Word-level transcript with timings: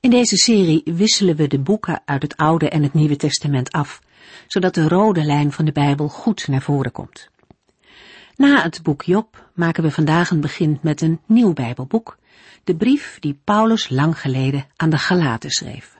In 0.00 0.10
deze 0.10 0.36
serie 0.36 0.82
wisselen 0.84 1.36
we 1.36 1.46
de 1.46 1.58
boeken 1.58 2.02
uit 2.04 2.22
het 2.22 2.36
Oude 2.36 2.68
en 2.68 2.82
het 2.82 2.94
Nieuwe 2.94 3.16
Testament 3.16 3.70
af, 3.72 4.00
zodat 4.46 4.74
de 4.74 4.88
rode 4.88 5.24
lijn 5.24 5.52
van 5.52 5.64
de 5.64 5.72
Bijbel 5.72 6.08
goed 6.08 6.48
naar 6.48 6.62
voren 6.62 6.92
komt. 6.92 7.30
Na 8.36 8.62
het 8.62 8.82
boek 8.82 9.02
Job 9.02 9.50
maken 9.54 9.82
we 9.82 9.90
vandaag 9.90 10.30
een 10.30 10.40
begin 10.40 10.78
met 10.82 11.00
een 11.00 11.20
nieuw 11.26 11.52
Bijbelboek, 11.52 12.18
de 12.64 12.76
brief 12.76 13.16
die 13.18 13.40
Paulus 13.44 13.88
lang 13.88 14.20
geleden 14.20 14.66
aan 14.76 14.90
de 14.90 14.98
Galaten 14.98 15.50
schreef. 15.50 15.96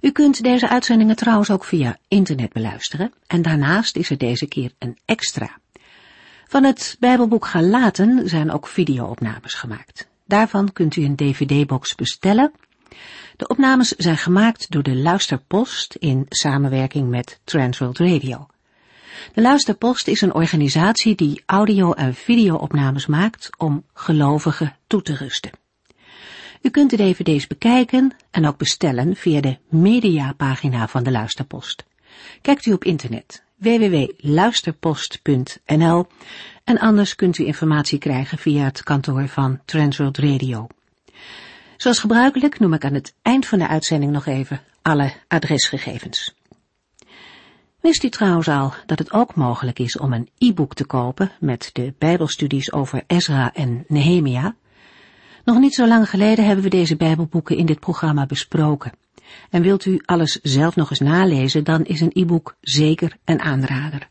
U 0.00 0.10
kunt 0.10 0.42
deze 0.42 0.68
uitzendingen 0.68 1.16
trouwens 1.16 1.50
ook 1.50 1.64
via 1.64 1.98
internet 2.08 2.52
beluisteren 2.52 3.12
en 3.26 3.42
daarnaast 3.42 3.96
is 3.96 4.10
er 4.10 4.18
deze 4.18 4.46
keer 4.46 4.72
een 4.78 4.98
extra. 5.04 5.58
Van 6.46 6.64
het 6.64 6.96
Bijbelboek 6.98 7.46
Galaten 7.46 8.28
zijn 8.28 8.50
ook 8.50 8.66
videoopnames 8.66 9.54
gemaakt. 9.54 10.08
Daarvan 10.24 10.72
kunt 10.72 10.96
u 10.96 11.04
een 11.04 11.16
dvd-box 11.16 11.94
bestellen 11.94 12.52
de 13.36 13.48
opnames 13.48 13.88
zijn 13.88 14.16
gemaakt 14.16 14.70
door 14.70 14.82
de 14.82 14.96
Luisterpost 14.96 15.94
in 15.94 16.26
samenwerking 16.28 17.08
met 17.08 17.40
Transworld 17.44 17.98
Radio. 17.98 18.46
De 19.34 19.40
Luisterpost 19.40 20.08
is 20.08 20.20
een 20.20 20.34
organisatie 20.34 21.14
die 21.14 21.42
audio- 21.46 21.92
en 21.92 22.14
videoopnames 22.14 23.06
maakt 23.06 23.50
om 23.58 23.84
gelovigen 23.94 24.76
toe 24.86 25.02
te 25.02 25.14
rusten. 25.14 25.50
U 26.62 26.70
kunt 26.70 26.90
de 26.90 26.96
dvd's 26.96 27.46
bekijken 27.46 28.12
en 28.30 28.46
ook 28.46 28.56
bestellen 28.56 29.16
via 29.16 29.40
de 29.40 29.58
mediapagina 29.68 30.88
van 30.88 31.02
de 31.02 31.10
Luisterpost. 31.10 31.84
Kijkt 32.42 32.66
u 32.66 32.72
op 32.72 32.84
internet 32.84 33.42
www.luisterpost.nl 33.56 36.06
en 36.64 36.78
anders 36.78 37.14
kunt 37.14 37.38
u 37.38 37.46
informatie 37.46 37.98
krijgen 37.98 38.38
via 38.38 38.64
het 38.64 38.82
kantoor 38.82 39.28
van 39.28 39.60
Transworld 39.64 40.18
Radio. 40.18 40.66
Zoals 41.78 41.98
gebruikelijk 41.98 42.58
noem 42.58 42.72
ik 42.72 42.84
aan 42.84 42.94
het 42.94 43.14
eind 43.22 43.46
van 43.46 43.58
de 43.58 43.68
uitzending 43.68 44.12
nog 44.12 44.26
even 44.26 44.60
alle 44.82 45.12
adresgegevens. 45.28 46.34
Wist 47.80 48.02
u 48.04 48.08
trouwens 48.08 48.48
al 48.48 48.72
dat 48.86 48.98
het 48.98 49.12
ook 49.12 49.34
mogelijk 49.34 49.78
is 49.78 49.98
om 49.98 50.12
een 50.12 50.28
e-book 50.38 50.74
te 50.74 50.84
kopen 50.84 51.30
met 51.40 51.70
de 51.72 51.94
bijbelstudies 51.98 52.72
over 52.72 53.02
Ezra 53.06 53.54
en 53.54 53.84
Nehemia? 53.88 54.54
Nog 55.44 55.58
niet 55.58 55.74
zo 55.74 55.86
lang 55.86 56.10
geleden 56.10 56.46
hebben 56.46 56.64
we 56.64 56.70
deze 56.70 56.96
bijbelboeken 56.96 57.56
in 57.56 57.66
dit 57.66 57.80
programma 57.80 58.26
besproken. 58.26 58.92
En 59.50 59.62
wilt 59.62 59.84
u 59.84 60.00
alles 60.04 60.38
zelf 60.42 60.76
nog 60.76 60.90
eens 60.90 61.00
nalezen, 61.00 61.64
dan 61.64 61.84
is 61.84 62.00
een 62.00 62.12
e-book 62.12 62.56
zeker 62.60 63.16
een 63.24 63.40
aanrader. 63.40 64.08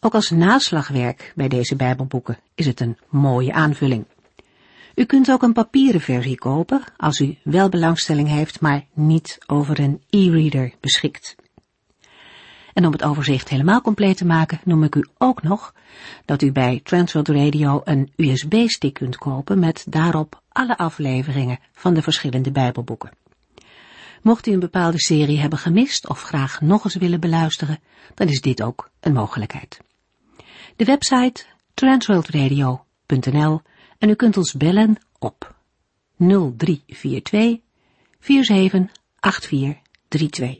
Ook 0.00 0.14
als 0.14 0.30
naslagwerk 0.30 1.32
bij 1.34 1.48
deze 1.48 1.76
bijbelboeken 1.76 2.38
is 2.54 2.66
het 2.66 2.80
een 2.80 2.98
mooie 3.08 3.52
aanvulling. 3.52 4.04
U 4.94 5.04
kunt 5.04 5.30
ook 5.30 5.42
een 5.42 5.52
papieren 5.52 6.00
versie 6.00 6.38
kopen 6.38 6.82
als 6.96 7.18
u 7.18 7.36
wel 7.42 7.68
belangstelling 7.68 8.28
heeft, 8.28 8.60
maar 8.60 8.84
niet 8.92 9.38
over 9.46 9.80
een 9.80 10.02
e-reader 10.10 10.72
beschikt. 10.80 11.36
En 12.72 12.86
om 12.86 12.92
het 12.92 13.02
overzicht 13.02 13.48
helemaal 13.48 13.80
compleet 13.80 14.16
te 14.16 14.26
maken, 14.26 14.60
noem 14.64 14.84
ik 14.84 14.94
u 14.94 15.04
ook 15.18 15.42
nog 15.42 15.74
dat 16.24 16.42
u 16.42 16.52
bij 16.52 16.80
Transworld 16.82 17.28
Radio 17.28 17.80
een 17.84 18.12
USB-stick 18.16 18.94
kunt 18.94 19.16
kopen 19.16 19.58
met 19.58 19.84
daarop 19.88 20.42
alle 20.48 20.76
afleveringen 20.76 21.58
van 21.72 21.94
de 21.94 22.02
verschillende 22.02 22.50
Bijbelboeken. 22.50 23.10
Mocht 24.22 24.46
u 24.46 24.52
een 24.52 24.60
bepaalde 24.60 25.00
serie 25.00 25.38
hebben 25.38 25.58
gemist 25.58 26.08
of 26.08 26.22
graag 26.22 26.60
nog 26.60 26.84
eens 26.84 26.94
willen 26.94 27.20
beluisteren, 27.20 27.78
dan 28.14 28.28
is 28.28 28.40
dit 28.40 28.62
ook 28.62 28.90
een 29.00 29.12
mogelijkheid. 29.12 29.80
De 30.76 30.84
website 30.84 31.44
transworldradio.nl 31.74 33.60
en 34.04 34.10
u 34.10 34.14
kunt 34.14 34.36
ons 34.36 34.52
bellen 34.52 34.96
op 35.18 35.54
0342 36.16 37.60
478432. 38.20 40.58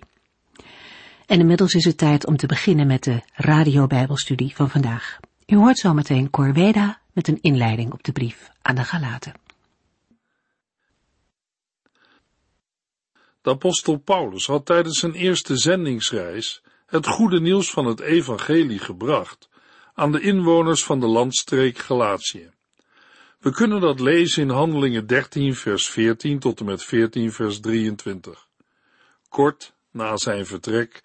En 1.26 1.40
inmiddels 1.40 1.72
is 1.72 1.84
het 1.84 1.98
tijd 1.98 2.26
om 2.26 2.36
te 2.36 2.46
beginnen 2.46 2.86
met 2.86 3.04
de 3.04 3.22
radiobijbelstudie 3.32 4.54
van 4.54 4.70
vandaag. 4.70 5.18
U 5.46 5.56
hoort 5.56 5.78
zometeen 5.78 6.30
Corveda 6.30 7.00
met 7.12 7.28
een 7.28 7.38
inleiding 7.40 7.92
op 7.92 8.02
de 8.02 8.12
brief 8.12 8.50
aan 8.62 8.74
de 8.74 8.84
Galaten. 8.84 9.34
De 13.42 13.50
apostel 13.50 13.96
Paulus 13.96 14.46
had 14.46 14.66
tijdens 14.66 14.98
zijn 14.98 15.14
eerste 15.14 15.56
zendingsreis 15.56 16.62
het 16.86 17.06
goede 17.06 17.40
nieuws 17.40 17.70
van 17.70 17.86
het 17.86 18.00
evangelie 18.00 18.78
gebracht 18.78 19.48
aan 19.94 20.12
de 20.12 20.20
inwoners 20.20 20.84
van 20.84 21.00
de 21.00 21.06
landstreek 21.06 21.78
Galatië. 21.78 22.53
We 23.44 23.50
kunnen 23.50 23.80
dat 23.80 24.00
lezen 24.00 24.42
in 24.42 24.48
Handelingen 24.48 25.06
13, 25.06 25.54
vers 25.54 25.90
14 25.90 26.38
tot 26.38 26.60
en 26.60 26.64
met 26.66 26.84
14, 26.84 27.32
vers 27.32 27.60
23. 27.60 28.46
Kort 29.28 29.74
na 29.90 30.16
zijn 30.16 30.46
vertrek 30.46 31.02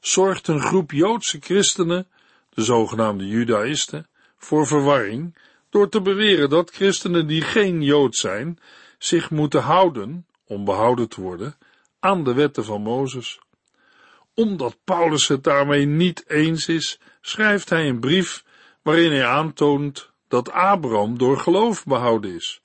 zorgt 0.00 0.48
een 0.48 0.60
groep 0.60 0.90
Joodse 0.90 1.38
christenen, 1.40 2.08
de 2.48 2.62
zogenaamde 2.62 3.26
Judaïsten, 3.26 4.08
voor 4.36 4.66
verwarring 4.66 5.36
door 5.70 5.88
te 5.88 6.00
beweren 6.00 6.50
dat 6.50 6.70
christenen 6.70 7.26
die 7.26 7.42
geen 7.42 7.82
Jood 7.82 8.16
zijn, 8.16 8.58
zich 8.98 9.30
moeten 9.30 9.62
houden, 9.62 10.26
om 10.44 10.64
behouden 10.64 11.08
te 11.08 11.20
worden, 11.20 11.56
aan 12.00 12.24
de 12.24 12.34
wetten 12.34 12.64
van 12.64 12.82
Mozes. 12.82 13.38
Omdat 14.34 14.76
Paulus 14.84 15.28
het 15.28 15.44
daarmee 15.44 15.86
niet 15.86 16.24
eens 16.28 16.68
is, 16.68 17.00
schrijft 17.20 17.70
hij 17.70 17.88
een 17.88 18.00
brief 18.00 18.44
waarin 18.82 19.10
hij 19.10 19.26
aantoont 19.26 20.10
dat 20.30 20.52
Abraham 20.52 21.18
door 21.18 21.38
geloof 21.38 21.84
behouden 21.84 22.34
is, 22.34 22.60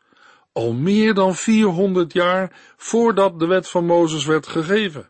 al 0.52 0.74
meer 0.74 1.14
dan 1.14 1.36
400 1.36 2.14
jaar 2.14 2.74
voordat 2.78 3.40
de 3.40 3.48
wet 3.48 3.70
van 3.70 3.86
Mozes 3.86 4.26
werd 4.26 4.48
gegeven. 4.48 5.09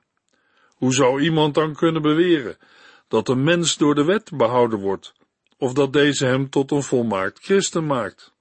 Hoe 0.76 0.94
zou 0.94 1.22
iemand 1.22 1.54
dan 1.54 1.76
kunnen 1.76 2.02
beweren 2.02 2.58
dat 3.08 3.30
een 3.30 3.44
mens 3.44 3.78
door 3.78 3.96
de 3.96 4.04
wet 4.04 4.32
behouden 4.38 4.80
wordt, 4.80 5.14
of 5.58 5.74
dat 5.74 5.94
deze 5.94 6.26
hem 6.26 6.50
tot 6.50 6.72
een 6.72 6.84
volmaakt 6.84 7.40
christen 7.40 7.86
maakt? 7.86 8.34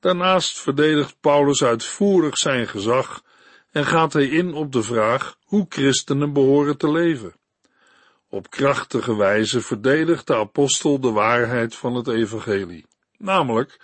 Daarnaast 0.00 0.60
verdedigt 0.60 1.16
Paulus 1.20 1.64
uitvoerig 1.64 2.38
zijn 2.38 2.68
gezag 2.68 3.22
en 3.70 3.84
gaat 3.84 4.12
hij 4.12 4.26
in 4.26 4.54
op 4.54 4.72
de 4.72 4.82
vraag 4.82 5.36
hoe 5.44 5.66
christenen 5.68 6.32
behoren 6.32 6.76
te 6.76 6.90
leven. 6.90 7.34
Op 8.28 8.50
krachtige 8.50 9.16
wijze 9.16 9.60
verdedigt 9.60 10.26
de 10.26 10.36
apostel 10.36 11.00
de 11.00 11.10
waarheid 11.10 11.74
van 11.74 11.94
het 11.94 12.08
evangelie 12.08 12.86
namelijk 13.18 13.80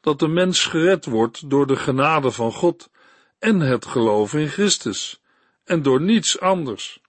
dat 0.00 0.18
de 0.18 0.28
mens 0.28 0.64
gered 0.64 1.04
wordt 1.04 1.50
door 1.50 1.66
de 1.66 1.76
genade 1.76 2.30
van 2.30 2.52
God 2.52 2.90
en 3.38 3.60
het 3.60 3.86
geloof 3.86 4.34
in 4.34 4.48
Christus, 4.48 5.20
en 5.64 5.82
door 5.82 6.00
niets 6.00 6.40
anders. 6.40 7.00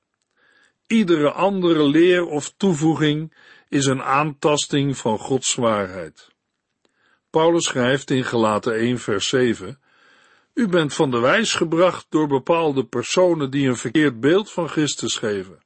Iedere 0.88 1.32
andere 1.32 1.84
leer 1.84 2.26
of 2.26 2.54
toevoeging 2.58 3.34
is 3.70 3.86
een 3.86 4.04
aantasting 4.04 4.98
van 4.98 5.20
Gods 5.20 5.56
waarheid. 5.56 6.32
Paulus 7.30 7.66
schrijft 7.66 8.10
in 8.10 8.24
Gelaten 8.24 8.76
1 8.76 9.00
vers 9.00 9.28
7, 9.28 9.80
U 10.54 10.68
bent 10.68 10.94
van 10.94 11.12
de 11.12 11.20
wijs 11.20 11.54
gebracht 11.54 12.06
door 12.10 12.28
bepaalde 12.28 12.86
personen 12.86 13.52
die 13.52 13.68
een 13.68 13.78
verkeerd 13.78 14.20
beeld 14.20 14.52
van 14.52 14.70
Christus 14.70 15.16
geven. 15.16 15.62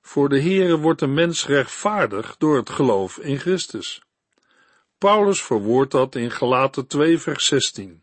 Voor 0.00 0.28
de 0.28 0.40
Heere 0.40 0.78
wordt 0.78 1.00
een 1.00 1.14
mens 1.14 1.46
rechtvaardig 1.46 2.36
door 2.38 2.56
het 2.56 2.70
geloof 2.70 3.18
in 3.18 3.38
Christus. 3.38 4.02
Paulus 5.04 5.42
verwoordt 5.42 5.90
dat 5.90 6.14
in 6.14 6.30
Galaten 6.30 6.86
2 6.86 7.18
vers 7.18 7.46
16. 7.46 8.02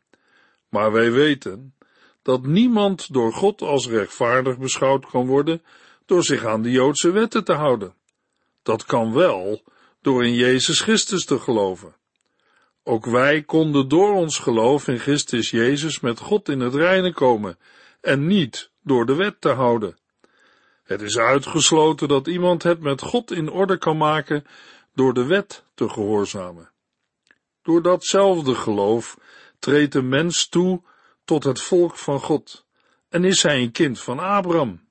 Maar 0.70 0.92
wij 0.92 1.12
weten 1.12 1.76
dat 2.22 2.46
niemand 2.46 3.14
door 3.14 3.34
God 3.34 3.62
als 3.62 3.88
rechtvaardig 3.88 4.58
beschouwd 4.58 5.06
kan 5.06 5.26
worden 5.26 5.64
door 6.06 6.24
zich 6.24 6.46
aan 6.46 6.62
de 6.62 6.72
Joodse 6.72 7.12
wetten 7.12 7.44
te 7.44 7.54
houden. 7.54 7.94
Dat 8.64 8.86
kan 8.86 9.14
wel 9.14 9.64
door 10.02 10.26
in 10.26 10.34
Jezus 10.34 10.82
Christus 10.82 11.26
te 11.26 11.40
geloven. 11.40 11.96
Ook 12.84 13.06
wij 13.06 13.42
konden 13.42 13.88
door 13.88 14.14
ons 14.14 14.38
geloof 14.38 14.88
in 14.88 15.00
Christus 15.00 15.50
Jezus 15.50 16.00
met 16.00 16.20
God 16.20 16.50
in 16.50 16.60
het 16.60 16.76
reine 16.76 17.14
komen 17.14 17.58
en 18.02 18.28
niet 18.28 18.72
door 18.84 19.06
de 19.06 19.16
wet 19.16 19.42
te 19.42 19.50
houden. 19.50 19.98
Het 20.84 21.02
is 21.02 21.18
uitgesloten 21.18 22.08
dat 22.08 22.28
iemand 22.28 22.64
het 22.64 22.80
met 22.80 23.02
God 23.02 23.32
in 23.32 23.50
orde 23.50 23.78
kan 23.78 23.98
maken 23.98 24.46
door 24.94 25.14
de 25.14 25.26
wet 25.26 25.64
te 25.74 25.90
gehoorzamen. 25.90 26.72
Door 27.62 27.82
datzelfde 27.82 28.56
geloof 28.56 29.18
treedt 29.60 29.94
de 29.94 30.02
mens 30.02 30.48
toe 30.50 30.82
tot 31.26 31.44
het 31.44 31.62
volk 31.62 31.98
van 31.98 32.20
God 32.20 32.66
en 33.10 33.24
is 33.24 33.44
hij 33.44 33.62
een 33.62 33.72
kind 33.72 34.00
van 34.00 34.20
Abraham. 34.20 34.90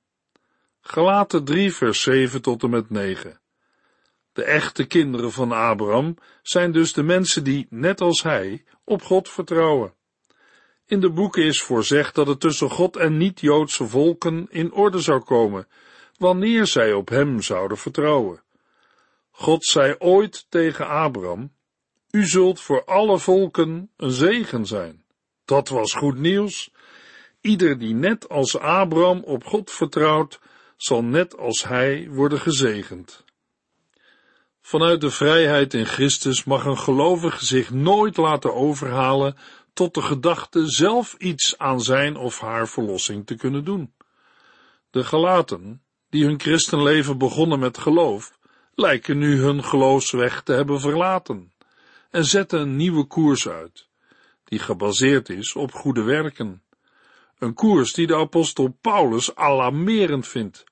Galaten 0.81 1.43
3 1.43 1.73
vers 1.73 2.01
7 2.01 2.41
tot 2.41 2.63
en 2.63 2.69
met 2.69 2.89
9. 2.89 3.39
De 4.33 4.43
echte 4.43 4.85
kinderen 4.85 5.31
van 5.31 5.51
Abraham 5.51 6.17
zijn 6.41 6.71
dus 6.71 6.93
de 6.93 7.03
mensen 7.03 7.43
die, 7.43 7.67
net 7.69 8.01
als 8.01 8.23
hij, 8.23 8.63
op 8.83 9.01
God 9.01 9.29
vertrouwen. 9.29 9.93
In 10.85 10.99
de 10.99 11.09
boeken 11.09 11.43
is 11.43 11.61
voorzegd 11.61 12.15
dat 12.15 12.27
het 12.27 12.39
tussen 12.39 12.69
God 12.69 12.95
en 12.95 13.17
niet-Joodse 13.17 13.87
volken 13.87 14.47
in 14.49 14.73
orde 14.73 14.99
zou 14.99 15.23
komen, 15.23 15.67
wanneer 16.17 16.67
zij 16.67 16.93
op 16.93 17.09
hem 17.09 17.41
zouden 17.41 17.77
vertrouwen. 17.77 18.43
God 19.31 19.65
zei 19.65 19.95
ooit 19.99 20.45
tegen 20.49 20.87
Abraham, 20.87 21.53
u 22.11 22.25
zult 22.27 22.61
voor 22.61 22.85
alle 22.85 23.19
volken 23.19 23.89
een 23.97 24.11
zegen 24.11 24.65
zijn. 24.65 25.03
Dat 25.45 25.69
was 25.69 25.93
goed 25.93 26.17
nieuws. 26.17 26.71
Ieder 27.41 27.77
die 27.77 27.93
net 27.93 28.29
als 28.29 28.57
Abraham 28.59 29.23
op 29.23 29.43
God 29.43 29.71
vertrouwt, 29.71 30.39
zal 30.77 31.03
net 31.03 31.37
als 31.37 31.63
hij 31.63 32.07
worden 32.09 32.39
gezegend. 32.39 33.23
Vanuit 34.61 35.01
de 35.01 35.11
vrijheid 35.11 35.73
in 35.73 35.85
Christus 35.85 36.43
mag 36.43 36.65
een 36.65 36.77
gelovige 36.77 37.45
zich 37.45 37.71
nooit 37.71 38.17
laten 38.17 38.53
overhalen 38.53 39.37
tot 39.73 39.93
de 39.93 40.01
gedachte 40.01 40.69
zelf 40.69 41.15
iets 41.17 41.57
aan 41.57 41.81
zijn 41.81 42.15
of 42.15 42.39
haar 42.39 42.67
verlossing 42.67 43.25
te 43.25 43.35
kunnen 43.35 43.63
doen. 43.63 43.93
De 44.89 45.03
Galaten, 45.03 45.81
die 46.09 46.25
hun 46.25 46.39
christenleven 46.39 47.17
begonnen 47.17 47.59
met 47.59 47.77
geloof, 47.77 48.37
lijken 48.75 49.17
nu 49.17 49.41
hun 49.41 49.63
geloofsweg 49.63 50.41
te 50.41 50.53
hebben 50.53 50.79
verlaten 50.79 51.51
en 52.11 52.25
zetten 52.25 52.59
een 52.59 52.75
nieuwe 52.75 53.05
koers 53.05 53.47
uit, 53.47 53.87
die 54.43 54.59
gebaseerd 54.59 55.29
is 55.29 55.55
op 55.55 55.71
goede 55.71 56.03
werken. 56.03 56.63
Een 57.39 57.53
koers 57.53 57.93
die 57.93 58.07
de 58.07 58.15
apostel 58.15 58.77
Paulus 58.81 59.35
alarmerend 59.35 60.27
vindt. 60.27 60.63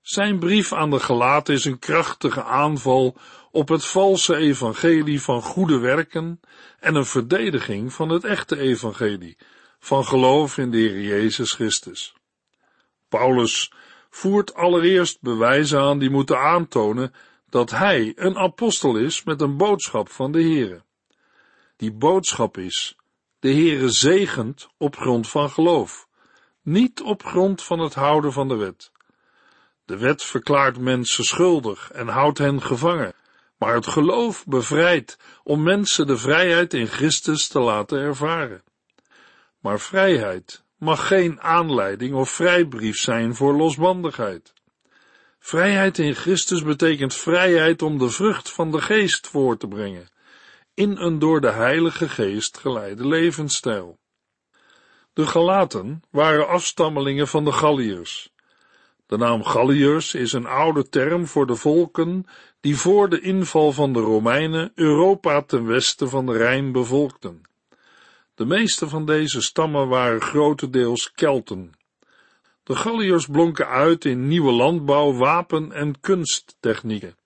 Zijn 0.00 0.38
brief 0.38 0.72
aan 0.72 0.90
de 0.90 1.00
Galaten 1.00 1.54
is 1.54 1.64
een 1.64 1.78
krachtige 1.78 2.42
aanval 2.42 3.16
op 3.50 3.68
het 3.68 3.84
valse 3.84 4.36
evangelie 4.36 5.22
van 5.22 5.42
goede 5.42 5.78
werken 5.78 6.40
en 6.78 6.94
een 6.94 7.06
verdediging 7.06 7.92
van 7.92 8.08
het 8.08 8.24
echte 8.24 8.58
evangelie, 8.58 9.36
van 9.78 10.04
geloof 10.04 10.58
in 10.58 10.70
de 10.70 10.78
Heer 10.78 11.00
Jezus 11.00 11.52
Christus. 11.52 12.14
Paulus 13.08 13.72
voert 14.10 14.54
allereerst 14.54 15.20
bewijzen 15.20 15.80
aan 15.80 15.98
die 15.98 16.10
moeten 16.10 16.38
aantonen 16.38 17.14
dat 17.50 17.70
hij 17.70 18.12
een 18.16 18.36
apostel 18.36 18.96
is 18.96 19.24
met 19.24 19.40
een 19.40 19.56
boodschap 19.56 20.08
van 20.08 20.32
de 20.32 20.42
Heere. 20.42 20.82
Die 21.76 21.92
boodschap 21.92 22.58
is, 22.58 22.96
de 23.38 23.52
Heere 23.52 23.88
zegent 23.88 24.68
op 24.78 24.96
grond 24.96 25.28
van 25.28 25.50
geloof, 25.50 26.08
niet 26.62 27.00
op 27.00 27.24
grond 27.24 27.62
van 27.62 27.78
het 27.78 27.94
houden 27.94 28.32
van 28.32 28.48
de 28.48 28.56
wet. 28.56 28.92
De 29.84 29.98
wet 29.98 30.22
verklaart 30.22 30.78
mensen 30.78 31.24
schuldig 31.24 31.90
en 31.90 32.08
houdt 32.08 32.38
hen 32.38 32.62
gevangen, 32.62 33.14
maar 33.58 33.74
het 33.74 33.86
geloof 33.86 34.46
bevrijdt 34.46 35.18
om 35.42 35.62
mensen 35.62 36.06
de 36.06 36.16
vrijheid 36.16 36.74
in 36.74 36.86
Christus 36.86 37.48
te 37.48 37.60
laten 37.60 37.98
ervaren. 37.98 38.62
Maar 39.60 39.80
vrijheid 39.80 40.64
mag 40.76 41.06
geen 41.06 41.40
aanleiding 41.40 42.14
of 42.14 42.30
vrijbrief 42.30 42.96
zijn 42.96 43.34
voor 43.34 43.56
losbandigheid. 43.56 44.52
Vrijheid 45.42 45.98
in 45.98 46.14
Christus 46.14 46.62
betekent 46.62 47.14
vrijheid 47.14 47.82
om 47.82 47.98
de 47.98 48.10
vrucht 48.10 48.50
van 48.50 48.70
de 48.70 48.80
geest 48.80 49.28
voor 49.28 49.56
te 49.56 49.68
brengen, 49.68 50.08
in 50.74 50.96
een 50.96 51.18
door 51.18 51.40
de 51.40 51.50
Heilige 51.50 52.08
Geest 52.08 52.58
geleide 52.58 53.06
levensstijl. 53.06 53.98
De 55.12 55.26
Galaten 55.26 56.02
waren 56.10 56.48
afstammelingen 56.48 57.28
van 57.28 57.44
de 57.44 57.52
Galliërs. 57.52 58.32
De 59.06 59.16
naam 59.16 59.44
Galliërs 59.44 60.14
is 60.14 60.32
een 60.32 60.46
oude 60.46 60.88
term 60.88 61.26
voor 61.26 61.46
de 61.46 61.56
volken 61.56 62.26
die 62.60 62.76
voor 62.76 63.08
de 63.08 63.20
inval 63.20 63.72
van 63.72 63.92
de 63.92 64.00
Romeinen 64.00 64.72
Europa 64.74 65.42
ten 65.42 65.66
westen 65.66 66.08
van 66.08 66.26
de 66.26 66.36
Rijn 66.36 66.72
bevolkten. 66.72 67.42
De 68.34 68.44
meeste 68.44 68.88
van 68.88 69.06
deze 69.06 69.40
stammen 69.40 69.88
waren 69.88 70.20
grotendeels 70.20 71.12
Kelten. 71.12 71.78
De 72.70 72.76
Galliërs 72.76 73.26
blonken 73.26 73.68
uit 73.68 74.04
in 74.04 74.28
nieuwe 74.28 74.52
landbouw, 74.52 75.12
wapen- 75.12 75.72
en 75.72 76.00
kunsttechnieken. 76.00 77.16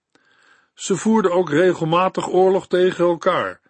Ze 0.74 0.96
voerden 0.96 1.32
ook 1.32 1.50
regelmatig 1.50 2.28
oorlog 2.28 2.68
tegen 2.68 3.04
elkaar, 3.04 3.60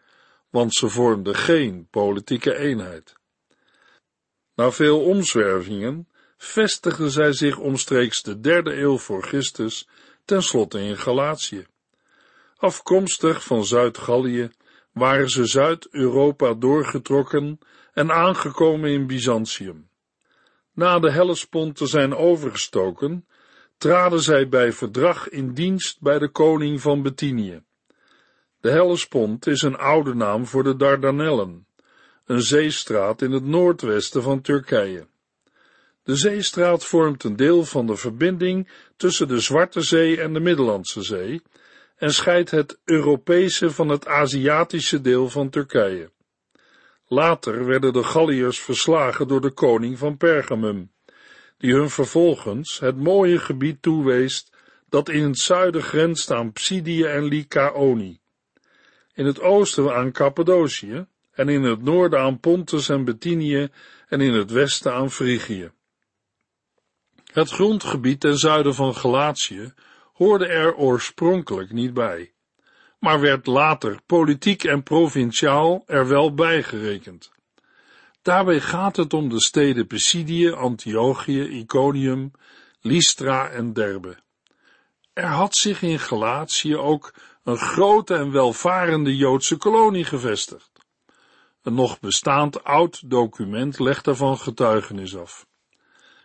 want 0.50 0.75
ze 0.75 0.88
vormden 0.88 1.35
geen 1.35 1.88
politieke 1.91 2.56
eenheid. 2.56 3.15
Na 4.55 4.71
veel 4.71 5.00
omzwervingen 5.00 6.09
vestigden 6.37 7.11
zij 7.11 7.32
zich 7.32 7.59
omstreeks 7.59 8.23
de 8.23 8.41
derde 8.41 8.77
eeuw 8.77 8.99
voor 8.99 9.23
Christus 9.23 9.88
tenslotte 10.25 10.81
in 10.81 10.97
Galatië. 10.97 11.67
Afkomstig 12.56 13.44
van 13.44 13.65
Zuid-Gallië 13.65 14.50
waren 14.93 15.29
ze 15.29 15.44
Zuid-Europa 15.44 16.55
doorgetrokken 16.55 17.59
en 17.93 18.12
aangekomen 18.12 18.91
in 18.91 19.06
Byzantium. 19.06 19.93
Na 20.75 20.99
de 20.99 21.11
Hellespont 21.11 21.76
te 21.76 21.87
zijn 21.87 22.15
overgestoken, 22.15 23.26
traden 23.79 24.21
zij 24.21 24.49
bij 24.49 24.73
verdrag 24.73 25.29
in 25.29 25.53
dienst 25.53 26.00
bij 26.00 26.19
de 26.19 26.29
koning 26.29 26.81
van 26.81 27.03
Bithynië. 27.03 27.62
De 28.61 28.71
Hellespont 28.71 29.47
is 29.47 29.62
een 29.62 29.76
oude 29.76 30.15
naam 30.15 30.47
voor 30.47 30.65
de 30.65 30.76
Dardanellen, 30.76 31.67
een 32.26 32.43
zeestraat 32.43 33.23
in 33.23 33.32
het 33.32 33.44
noordwesten 33.44 34.23
van 34.23 34.41
Turkije. 34.41 35.06
De 36.03 36.17
zeestraat 36.17 36.85
vormt 36.85 37.25
een 37.25 37.37
deel 37.37 37.65
van 37.65 37.87
de 37.87 37.97
verbinding 37.97 38.70
tussen 38.97 39.29
de 39.29 39.41
Zwarte 39.41 39.81
Zee 39.81 40.20
en 40.20 40.32
de 40.32 40.41
Middellandse 40.41 41.03
Zee 41.03 41.43
en 41.97 42.15
scheidt 42.15 42.50
het 42.50 42.79
Europese 42.85 43.70
van 43.70 43.88
het 43.88 44.06
Aziatische 44.06 45.00
deel 45.00 45.29
van 45.29 45.50
Turkije. 45.50 46.11
Later 47.15 47.65
werden 47.65 47.93
de 47.93 48.03
Galliërs 48.03 48.61
verslagen 48.61 49.29
door 49.29 49.41
de 49.41 49.51
koning 49.51 49.99
van 49.99 50.17
Pergamum, 50.17 50.91
die 51.59 51.73
hun 51.73 51.91
vervolgens 51.91 52.79
het 52.79 52.97
mooie 52.97 53.39
gebied 53.39 53.83
toewees 53.83 54.47
dat 54.89 55.09
in 55.09 55.23
het 55.23 55.39
zuiden 55.39 55.83
grenst 55.83 56.31
aan 56.31 56.53
Psidië 56.53 57.05
en 57.05 57.25
Lycaonie, 57.25 58.21
in 59.15 59.27
het 59.27 59.41
oosten 59.41 59.95
aan 59.95 60.13
Cappadocië 60.13 61.07
en 61.33 61.49
in 61.49 61.63
het 61.63 61.83
noorden 61.83 62.21
aan 62.21 62.41
Pontus 62.41 62.89
en 62.89 63.05
Bithynië 63.05 63.69
en 64.09 64.21
in 64.21 64.33
het 64.33 64.51
westen 64.51 64.93
aan 64.93 65.11
Frigië. 65.11 65.73
Het 67.33 67.51
grondgebied 67.51 68.21
ten 68.21 68.39
zuiden 68.39 68.75
van 68.75 68.95
Galatië 68.95 69.73
hoorde 70.13 70.47
er 70.47 70.75
oorspronkelijk 70.75 71.73
niet 71.73 71.94
bij, 71.94 72.33
maar 73.05 73.20
werd 73.20 73.46
later 73.46 74.01
politiek 74.06 74.65
en 74.65 74.82
provinciaal 74.82 75.82
er 75.87 76.08
wel 76.08 76.34
bijgerekend. 76.34 77.32
Daarbij 78.23 78.61
gaat 78.61 78.96
het 78.96 79.13
om 79.13 79.29
de 79.29 79.41
steden 79.41 79.87
Pisidië, 79.87 80.51
Antiochië, 80.51 81.43
Iconium, 81.43 82.31
Lystra 82.81 83.49
en 83.49 83.73
Derbe. 83.73 84.17
Er 85.13 85.27
had 85.27 85.55
zich 85.55 85.82
in 85.82 85.99
Galatië 85.99 86.77
ook 86.77 87.15
een 87.43 87.56
grote 87.56 88.15
en 88.15 88.32
welvarende 88.32 89.17
Joodse 89.17 89.56
kolonie 89.56 90.05
gevestigd. 90.05 90.70
Een 91.63 91.75
nog 91.75 92.01
bestaand 92.01 92.65
oud 92.65 93.11
document 93.11 93.79
legt 93.79 94.05
daarvan 94.05 94.39
getuigenis 94.39 95.17
af. 95.17 95.46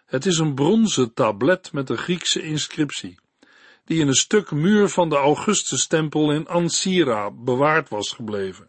Het 0.06 0.26
is 0.26 0.38
een 0.38 0.56
bronzen 0.56 1.14
tablet 1.14 1.72
met 1.72 1.90
een 1.90 1.98
Griekse 1.98 2.42
inscriptie, 2.42 3.20
die 3.90 4.00
in 4.00 4.08
een 4.08 4.14
stuk 4.14 4.52
muur 4.52 4.90
van 4.90 5.10
de 5.10 5.16
Augustustempel 5.16 6.32
in 6.32 6.48
Ansira 6.48 7.32
bewaard 7.32 7.90
was 7.90 8.12
gebleven. 8.12 8.68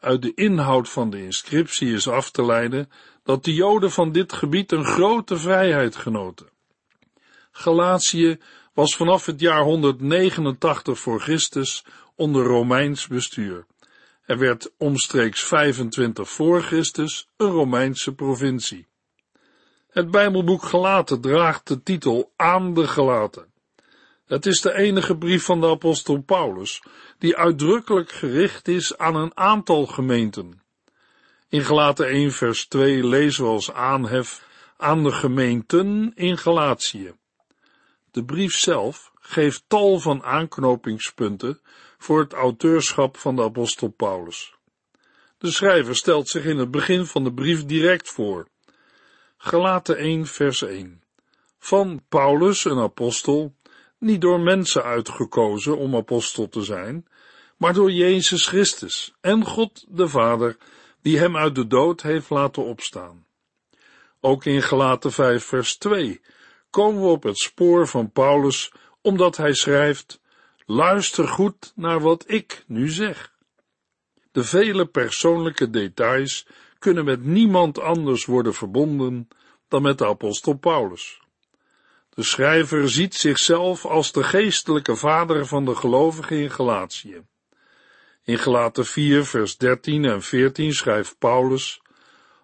Uit 0.00 0.22
de 0.22 0.34
inhoud 0.34 0.88
van 0.88 1.10
de 1.10 1.22
inscriptie 1.22 1.92
is 1.92 2.08
af 2.08 2.30
te 2.30 2.44
leiden 2.44 2.90
dat 3.22 3.44
de 3.44 3.54
Joden 3.54 3.90
van 3.90 4.12
dit 4.12 4.32
gebied 4.32 4.72
een 4.72 4.84
grote 4.84 5.36
vrijheid 5.36 5.96
genoten. 5.96 6.48
Galatië 7.50 8.38
was 8.72 8.96
vanaf 8.96 9.26
het 9.26 9.40
jaar 9.40 9.62
189 9.62 10.98
voor 10.98 11.20
Christus 11.20 11.84
onder 12.14 12.44
Romeins 12.44 13.06
bestuur. 13.06 13.66
Er 14.26 14.38
werd 14.38 14.72
omstreeks 14.78 15.42
25 15.42 16.30
voor 16.30 16.62
Christus 16.62 17.28
een 17.36 17.50
Romeinse 17.50 18.14
provincie. 18.14 18.86
Het 19.90 20.10
Bijbelboek 20.10 20.62
Gelaten 20.62 21.20
draagt 21.20 21.68
de 21.68 21.82
titel 21.82 22.32
Aan 22.36 22.74
de 22.74 22.86
Gelaten. 22.86 23.52
Het 24.34 24.46
is 24.46 24.60
de 24.60 24.74
enige 24.74 25.16
brief 25.16 25.44
van 25.44 25.60
de 25.60 25.66
apostel 25.66 26.22
Paulus 26.22 26.82
die 27.18 27.36
uitdrukkelijk 27.36 28.12
gericht 28.12 28.68
is 28.68 28.98
aan 28.98 29.16
een 29.16 29.36
aantal 29.36 29.86
gemeenten. 29.86 30.62
In 31.48 31.64
Gelaten 31.64 32.08
1 32.08 32.32
vers 32.32 32.66
2 32.66 33.06
lezen 33.06 33.44
we 33.44 33.50
als 33.50 33.72
aanhef 33.72 34.46
aan 34.76 35.04
de 35.04 35.12
gemeenten 35.12 36.12
in 36.14 36.38
Galatië. 36.38 37.12
De 38.10 38.24
brief 38.24 38.52
zelf 38.52 39.12
geeft 39.20 39.64
tal 39.66 40.00
van 40.00 40.22
aanknopingspunten 40.22 41.60
voor 41.98 42.20
het 42.20 42.32
auteurschap 42.32 43.16
van 43.16 43.36
de 43.36 43.42
apostel 43.42 43.88
Paulus. 43.88 44.54
De 45.38 45.50
schrijver 45.50 45.96
stelt 45.96 46.28
zich 46.28 46.44
in 46.44 46.58
het 46.58 46.70
begin 46.70 47.06
van 47.06 47.24
de 47.24 47.32
brief 47.32 47.64
direct 47.64 48.08
voor. 48.08 48.48
Galaten 49.36 49.96
1 49.96 50.26
vers 50.26 50.62
1. 50.62 51.02
van 51.58 52.02
Paulus, 52.08 52.64
een 52.64 52.78
apostel, 52.78 53.54
niet 54.04 54.20
door 54.20 54.40
mensen 54.40 54.82
uitgekozen 54.82 55.78
om 55.78 55.96
apostel 55.96 56.48
te 56.48 56.62
zijn, 56.62 57.06
maar 57.56 57.72
door 57.72 57.90
Jezus 57.90 58.46
Christus 58.46 59.14
en 59.20 59.44
God 59.44 59.84
de 59.88 60.08
Vader, 60.08 60.56
die 61.02 61.18
hem 61.18 61.36
uit 61.36 61.54
de 61.54 61.66
dood 61.66 62.02
heeft 62.02 62.30
laten 62.30 62.64
opstaan. 62.64 63.26
Ook 64.20 64.44
in 64.44 64.62
Gelaten 64.62 65.12
5 65.12 65.44
vers 65.44 65.76
2 65.76 66.20
komen 66.70 67.02
we 67.02 67.08
op 67.08 67.22
het 67.22 67.38
spoor 67.38 67.88
van 67.88 68.10
Paulus, 68.10 68.72
omdat 69.00 69.36
hij 69.36 69.54
schrijft, 69.54 70.20
luister 70.66 71.28
goed 71.28 71.72
naar 71.74 72.00
wat 72.00 72.24
ik 72.26 72.64
nu 72.66 72.88
zeg. 72.88 73.32
De 74.32 74.44
vele 74.44 74.86
persoonlijke 74.86 75.70
details 75.70 76.46
kunnen 76.78 77.04
met 77.04 77.24
niemand 77.24 77.78
anders 77.78 78.24
worden 78.24 78.54
verbonden 78.54 79.28
dan 79.68 79.82
met 79.82 79.98
de 79.98 80.06
apostel 80.06 80.54
Paulus. 80.54 81.20
De 82.14 82.22
schrijver 82.22 82.90
ziet 82.90 83.14
zichzelf 83.14 83.84
als 83.84 84.12
de 84.12 84.22
geestelijke 84.22 84.96
vader 84.96 85.46
van 85.46 85.64
de 85.64 85.74
gelovigen 85.74 86.36
in 86.36 86.50
Galatië. 86.50 87.22
In 88.24 88.38
Galaten 88.38 88.86
4 88.86 89.24
vers 89.24 89.56
13 89.56 90.04
en 90.04 90.22
14 90.22 90.74
schrijft 90.74 91.18
Paulus, 91.18 91.82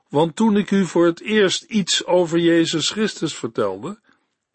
want 0.09 0.37
toen 0.37 0.57
ik 0.57 0.71
u 0.71 0.87
voor 0.87 1.07
het 1.07 1.21
eerst 1.21 1.63
iets 1.63 2.07
over 2.07 2.39
Jezus 2.39 2.91
Christus 2.91 3.35
vertelde, 3.35 4.01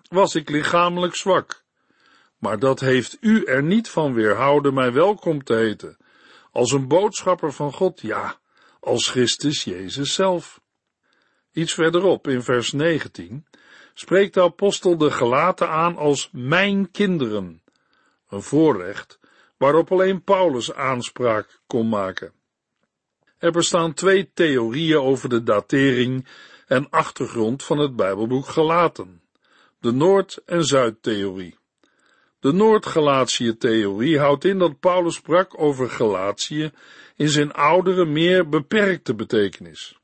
was 0.10 0.36
ik 0.36 0.50
lichamelijk 0.50 1.15
zwak. 1.15 1.63
Maar 2.38 2.60
dat 2.60 2.79
heeft 2.79 3.17
u 3.19 3.43
er 3.43 3.63
niet 3.63 3.89
van 3.89 4.13
weerhouden 4.13 4.74
mij 4.74 4.93
welkom 4.93 5.43
te 5.43 5.53
heten, 5.53 5.98
als 6.51 6.72
een 6.72 6.88
boodschapper 6.88 7.53
van 7.53 7.74
God, 7.74 8.01
ja, 8.01 8.39
als 8.79 9.10
Christus 9.10 9.63
Jezus 9.63 10.13
zelf. 10.13 10.62
Iets 11.51 11.74
verderop 11.74 12.27
in 12.27 12.41
vers 12.43 12.72
19 12.72 13.45
spreekt 13.95 14.33
de 14.33 14.41
apostel 14.41 14.97
de 14.97 15.11
gelaten 15.11 15.69
aan 15.69 15.97
als 15.97 16.29
mijn 16.31 16.91
kinderen, 16.91 17.61
een 18.29 18.41
voorrecht 18.41 19.19
waarop 19.57 19.91
alleen 19.91 20.23
Paulus 20.23 20.73
aanspraak 20.73 21.59
kon 21.67 21.89
maken. 21.89 22.31
Er 23.37 23.51
bestaan 23.51 23.93
twee 23.93 24.31
theorieën 24.33 24.99
over 24.99 25.29
de 25.29 25.43
datering 25.43 26.27
en 26.67 26.89
achtergrond 26.89 27.63
van 27.63 27.77
het 27.77 27.95
Bijbelboek 27.95 28.47
Gelaten, 28.47 29.21
de 29.79 29.91
Noord- 29.91 30.41
en 30.45 30.63
Zuidtheorie. 30.63 31.57
De 32.39 32.51
Noord-Galatië-theorie 32.51 34.19
houdt 34.19 34.45
in 34.45 34.59
dat 34.59 34.79
Paulus 34.79 35.15
sprak 35.15 35.59
over 35.61 35.89
Galatië 35.89 36.71
in 37.15 37.29
zijn 37.29 37.53
oudere, 37.53 38.05
meer 38.05 38.49
beperkte 38.49 39.15
betekenis. 39.15 39.99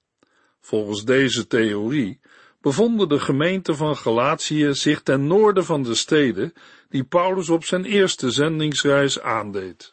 Volgens 0.60 1.04
deze 1.04 1.48
theorie 1.48 2.20
bevonden 2.62 3.10
de 3.10 3.20
gemeenten 3.20 3.76
van 3.76 3.98
Galatië 3.98 4.74
zich 4.74 5.02
ten 5.02 5.28
noorden 5.28 5.66
van 5.66 5.84
de 5.84 5.96
steden 5.96 6.54
die 6.90 7.04
Paulus 7.04 7.50
op 7.50 7.64
zijn 7.64 7.86
eerste 7.86 8.32
zendingsreis 8.32 9.20
aandeed. 9.22 9.92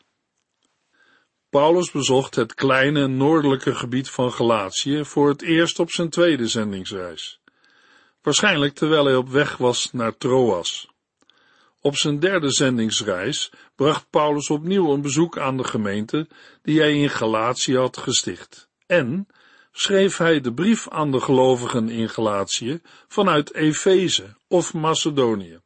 Paulus 1.50 1.90
bezocht 1.90 2.34
het 2.34 2.54
kleine 2.54 3.06
noordelijke 3.06 3.74
gebied 3.74 4.10
van 4.10 4.32
Galatië 4.32 5.04
voor 5.04 5.28
het 5.28 5.42
eerst 5.42 5.78
op 5.78 5.90
zijn 5.90 6.10
tweede 6.10 6.46
zendingsreis. 6.46 7.40
Waarschijnlijk 8.22 8.74
terwijl 8.74 9.04
hij 9.04 9.16
op 9.16 9.28
weg 9.28 9.56
was 9.56 9.92
naar 9.92 10.16
Troas. 10.16 10.88
Op 11.80 11.96
zijn 11.96 12.18
derde 12.18 12.50
zendingsreis 12.50 13.52
bracht 13.74 14.10
Paulus 14.10 14.50
opnieuw 14.50 14.92
een 14.92 15.02
bezoek 15.02 15.38
aan 15.38 15.56
de 15.56 15.64
gemeente 15.64 16.28
die 16.62 16.80
hij 16.80 16.94
in 16.94 17.10
Galatië 17.10 17.76
had 17.76 17.96
gesticht. 17.96 18.68
En 18.86 19.26
schreef 19.80 20.16
hij 20.16 20.40
de 20.40 20.52
brief 20.52 20.88
aan 20.88 21.10
de 21.10 21.20
gelovigen 21.20 21.88
in 21.88 22.08
Galatië 22.08 22.80
vanuit 23.08 23.54
Efeze 23.54 24.36
of 24.48 24.74
Macedonië. 24.74 25.60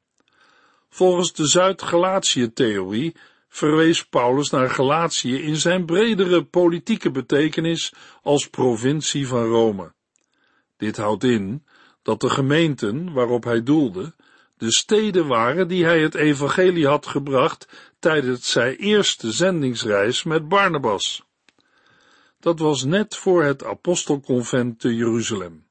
Volgens 0.89 1.33
de 1.33 1.47
Zuid-Galatië-theorie 1.47 3.17
verwees 3.49 4.05
Paulus 4.05 4.51
naar 4.51 4.71
Galatië 4.71 5.43
in 5.43 5.57
zijn 5.57 5.85
bredere 5.85 6.45
politieke 6.45 7.11
betekenis 7.11 7.93
als 8.23 8.49
provincie 8.49 9.27
van 9.27 9.45
Rome. 9.45 9.93
Dit 10.77 10.97
houdt 10.97 11.25
in 11.25 11.65
dat 12.03 12.21
de 12.21 12.31
gemeenten 12.31 13.13
waarop 13.13 13.45
hij 13.45 13.63
doelde 13.63 14.15
de 14.57 14.73
steden 14.73 15.27
waren 15.27 15.69
die 15.69 15.85
hij 15.85 16.01
het 16.01 16.15
evangelie 16.15 16.87
had 16.87 17.07
gebracht 17.07 17.69
tijdens 17.99 18.51
zijn 18.51 18.77
eerste 18.77 19.33
zendingsreis 19.33 20.23
met 20.23 20.49
Barnabas. 20.49 21.23
Dat 22.43 22.59
was 22.59 22.85
net 22.85 23.17
voor 23.17 23.43
het 23.43 23.65
apostelconvent 23.65 24.81
te 24.81 24.95
Jeruzalem, 24.95 25.67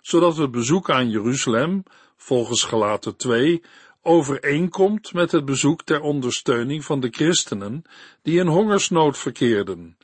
zodat 0.00 0.36
het 0.36 0.50
bezoek 0.50 0.90
aan 0.90 1.10
Jeruzalem, 1.10 1.82
volgens 2.16 2.62
Galaten 2.62 3.16
2, 3.16 3.62
overeenkomt 4.02 5.12
met 5.12 5.32
het 5.32 5.44
bezoek 5.44 5.82
ter 5.82 6.00
ondersteuning 6.00 6.84
van 6.84 7.00
de 7.00 7.08
christenen 7.10 7.82
die 8.22 8.38
in 8.38 8.46
hongersnood 8.46 9.18
verkeerden, 9.18 9.96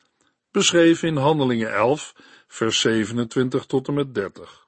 beschreven 0.51 1.09
in 1.09 1.17
Handelingen 1.17 1.73
11, 1.73 2.15
vers 2.49 2.81
27 2.81 3.67
tot 3.67 3.89
en 3.89 3.95
met 3.95 4.15
30. 4.15 4.67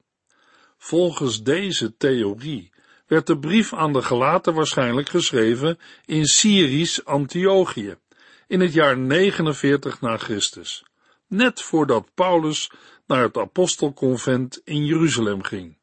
Volgens 0.77 1.43
deze 1.43 1.97
theorie 1.97 2.73
werd 3.07 3.27
de 3.27 3.39
brief 3.39 3.75
aan 3.75 3.93
de 3.93 4.03
Galaten 4.03 4.55
waarschijnlijk 4.55 5.09
geschreven 5.09 5.79
in 6.05 6.25
Syrisch 6.25 7.05
Antiochië, 7.05 7.97
in 8.47 8.61
het 8.61 8.73
jaar 8.73 8.99
49 8.99 10.01
na 10.01 10.17
Christus, 10.17 10.85
net 11.29 11.63
voordat 11.63 12.15
Paulus 12.15 12.71
naar 13.07 13.23
het 13.23 13.37
apostelconvent 13.37 14.61
in 14.65 14.85
Jeruzalem 14.85 15.43
ging. 15.43 15.77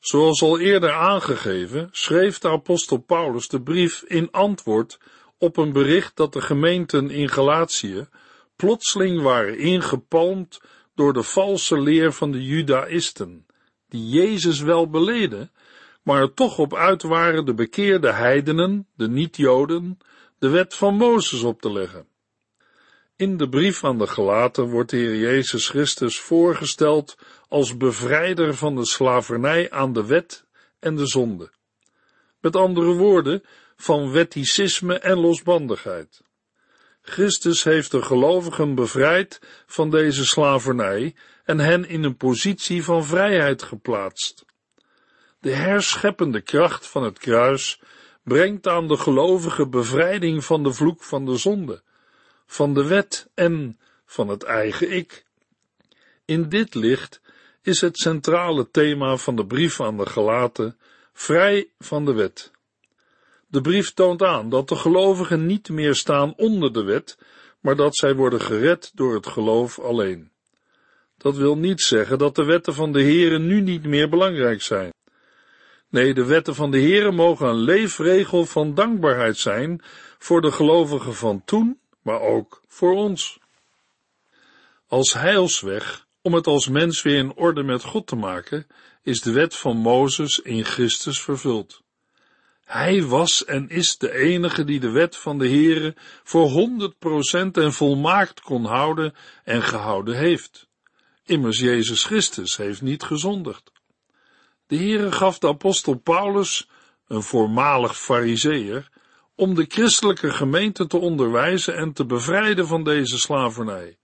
Zoals 0.00 0.42
al 0.42 0.58
eerder 0.58 0.92
aangegeven, 0.92 1.88
schreef 1.92 2.38
de 2.38 2.48
apostel 2.48 2.98
Paulus 2.98 3.48
de 3.48 3.62
brief 3.62 4.02
in 4.02 4.30
antwoord 4.30 4.98
op 5.38 5.56
een 5.56 5.72
bericht 5.72 6.16
dat 6.16 6.32
de 6.32 6.40
gemeenten 6.40 7.10
in 7.10 7.28
Galatië 7.28 8.08
plotseling 8.56 9.22
waren 9.22 9.58
ingepalmd 9.58 10.60
door 10.94 11.12
de 11.12 11.22
valse 11.22 11.80
leer 11.80 12.12
van 12.12 12.32
de 12.32 12.44
Judaïsten, 12.44 13.46
die 13.88 14.08
Jezus 14.08 14.60
wel 14.60 14.90
beleden, 14.90 15.50
maar 16.02 16.20
er 16.20 16.34
toch 16.34 16.58
op 16.58 16.74
uit 16.74 17.02
waren 17.02 17.44
de 17.44 17.54
bekeerde 17.54 18.12
heidenen, 18.12 18.86
de 18.94 19.08
niet-Joden, 19.08 19.98
de 20.38 20.48
wet 20.48 20.74
van 20.74 20.96
Mozes 20.96 21.42
op 21.42 21.60
te 21.60 21.72
leggen. 21.72 22.06
In 23.18 23.36
de 23.36 23.48
brief 23.48 23.84
aan 23.84 23.98
de 23.98 24.06
Galaten 24.06 24.64
wordt 24.64 24.90
de 24.90 24.96
Heer 24.96 25.16
Jezus 25.16 25.68
Christus 25.68 26.20
voorgesteld 26.20 27.18
als 27.48 27.76
bevrijder 27.76 28.54
van 28.54 28.76
de 28.76 28.86
slavernij 28.86 29.70
aan 29.70 29.92
de 29.92 30.06
wet 30.06 30.44
en 30.78 30.96
de 30.96 31.06
zonde. 31.06 31.50
Met 32.40 32.56
andere 32.56 32.92
woorden, 32.92 33.42
van 33.76 34.10
wetticisme 34.10 34.98
en 34.98 35.18
losbandigheid. 35.18 36.22
Christus 37.02 37.64
heeft 37.64 37.90
de 37.90 38.02
gelovigen 38.02 38.74
bevrijd 38.74 39.40
van 39.66 39.90
deze 39.90 40.26
slavernij 40.26 41.14
en 41.44 41.58
hen 41.58 41.88
in 41.88 42.04
een 42.04 42.16
positie 42.16 42.84
van 42.84 43.04
vrijheid 43.04 43.62
geplaatst. 43.62 44.44
De 45.40 45.52
herscheppende 45.52 46.40
kracht 46.40 46.86
van 46.86 47.02
het 47.02 47.18
kruis 47.18 47.80
brengt 48.22 48.66
aan 48.66 48.88
de 48.88 48.96
gelovigen 48.96 49.70
bevrijding 49.70 50.44
van 50.44 50.62
de 50.62 50.72
vloek 50.72 51.02
van 51.02 51.24
de 51.24 51.36
zonde, 51.36 51.84
van 52.46 52.74
de 52.74 52.84
wet 52.84 53.28
en 53.34 53.78
van 54.04 54.28
het 54.28 54.42
eigen 54.42 54.90
ik. 54.90 55.24
In 56.24 56.48
dit 56.48 56.74
licht 56.74 57.20
is 57.62 57.80
het 57.80 57.98
centrale 57.98 58.70
thema 58.70 59.16
van 59.16 59.36
de 59.36 59.46
brief 59.46 59.80
aan 59.80 59.96
de 59.96 60.06
Galaten 60.06 60.78
vrij 61.12 61.68
van 61.78 62.04
de 62.04 62.12
wet. 62.12 62.50
De 63.46 63.60
brief 63.60 63.92
toont 63.92 64.22
aan 64.22 64.48
dat 64.50 64.68
de 64.68 64.76
gelovigen 64.76 65.46
niet 65.46 65.68
meer 65.68 65.94
staan 65.94 66.34
onder 66.36 66.72
de 66.72 66.82
wet, 66.82 67.18
maar 67.60 67.76
dat 67.76 67.96
zij 67.96 68.14
worden 68.14 68.40
gered 68.40 68.90
door 68.94 69.14
het 69.14 69.26
geloof 69.26 69.78
alleen. 69.78 70.30
Dat 71.16 71.36
wil 71.36 71.56
niet 71.56 71.80
zeggen 71.80 72.18
dat 72.18 72.34
de 72.34 72.44
wetten 72.44 72.74
van 72.74 72.92
de 72.92 73.02
Here 73.02 73.38
nu 73.38 73.60
niet 73.60 73.84
meer 73.84 74.08
belangrijk 74.08 74.62
zijn. 74.62 74.92
Nee, 75.88 76.14
de 76.14 76.24
wetten 76.24 76.54
van 76.54 76.70
de 76.70 76.80
Here 76.80 77.12
mogen 77.12 77.48
een 77.48 77.60
leefregel 77.60 78.46
van 78.46 78.74
dankbaarheid 78.74 79.36
zijn 79.36 79.82
voor 80.18 80.40
de 80.40 80.52
gelovigen 80.52 81.14
van 81.14 81.42
toen, 81.44 81.80
maar 82.06 82.20
ook 82.20 82.62
voor 82.66 82.94
ons. 82.94 83.38
Als 84.86 85.12
heilsweg, 85.12 86.06
om 86.22 86.34
het 86.34 86.46
als 86.46 86.68
mens 86.68 87.02
weer 87.02 87.18
in 87.18 87.34
orde 87.34 87.62
met 87.62 87.82
God 87.82 88.06
te 88.06 88.16
maken, 88.16 88.66
is 89.02 89.20
de 89.20 89.32
wet 89.32 89.56
van 89.56 89.76
Mozes 89.76 90.38
in 90.38 90.64
Christus 90.64 91.22
vervuld. 91.22 91.82
Hij 92.64 93.02
was 93.02 93.44
en 93.44 93.68
is 93.68 93.96
de 93.96 94.12
enige 94.12 94.64
die 94.64 94.80
de 94.80 94.90
wet 94.90 95.16
van 95.16 95.38
de 95.38 95.48
Heere 95.48 95.94
voor 96.24 96.48
honderd 96.48 96.98
procent 96.98 97.56
en 97.56 97.72
volmaakt 97.72 98.40
kon 98.40 98.64
houden 98.64 99.14
en 99.44 99.62
gehouden 99.62 100.16
heeft. 100.16 100.68
Immers 101.24 101.58
Jezus 101.58 102.04
Christus 102.04 102.56
heeft 102.56 102.82
niet 102.82 103.02
gezondigd. 103.02 103.72
De 104.66 104.76
Heere 104.76 105.12
gaf 105.12 105.38
de 105.38 105.48
apostel 105.48 105.94
Paulus, 105.94 106.68
een 107.08 107.22
voormalig 107.22 107.98
fariseer, 107.98 108.90
om 109.36 109.54
de 109.54 109.64
christelijke 109.68 110.30
gemeente 110.30 110.86
te 110.86 110.96
onderwijzen 110.96 111.76
en 111.76 111.92
te 111.92 112.04
bevrijden 112.04 112.66
van 112.66 112.84
deze 112.84 113.18
slavernij. 113.18 113.96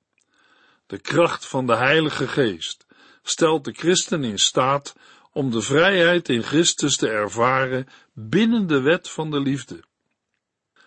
De 0.87 0.99
kracht 0.99 1.47
van 1.47 1.67
de 1.67 1.77
Heilige 1.77 2.29
Geest 2.29 2.87
stelt 3.23 3.65
de 3.65 3.73
christen 3.73 4.25
in 4.25 4.39
staat 4.39 4.97
om 5.33 5.51
de 5.51 5.61
vrijheid 5.61 6.29
in 6.29 6.43
Christus 6.43 6.97
te 6.97 7.09
ervaren 7.09 7.89
binnen 8.13 8.67
de 8.67 8.81
wet 8.81 9.11
van 9.11 9.31
de 9.31 9.41
liefde. 9.41 9.83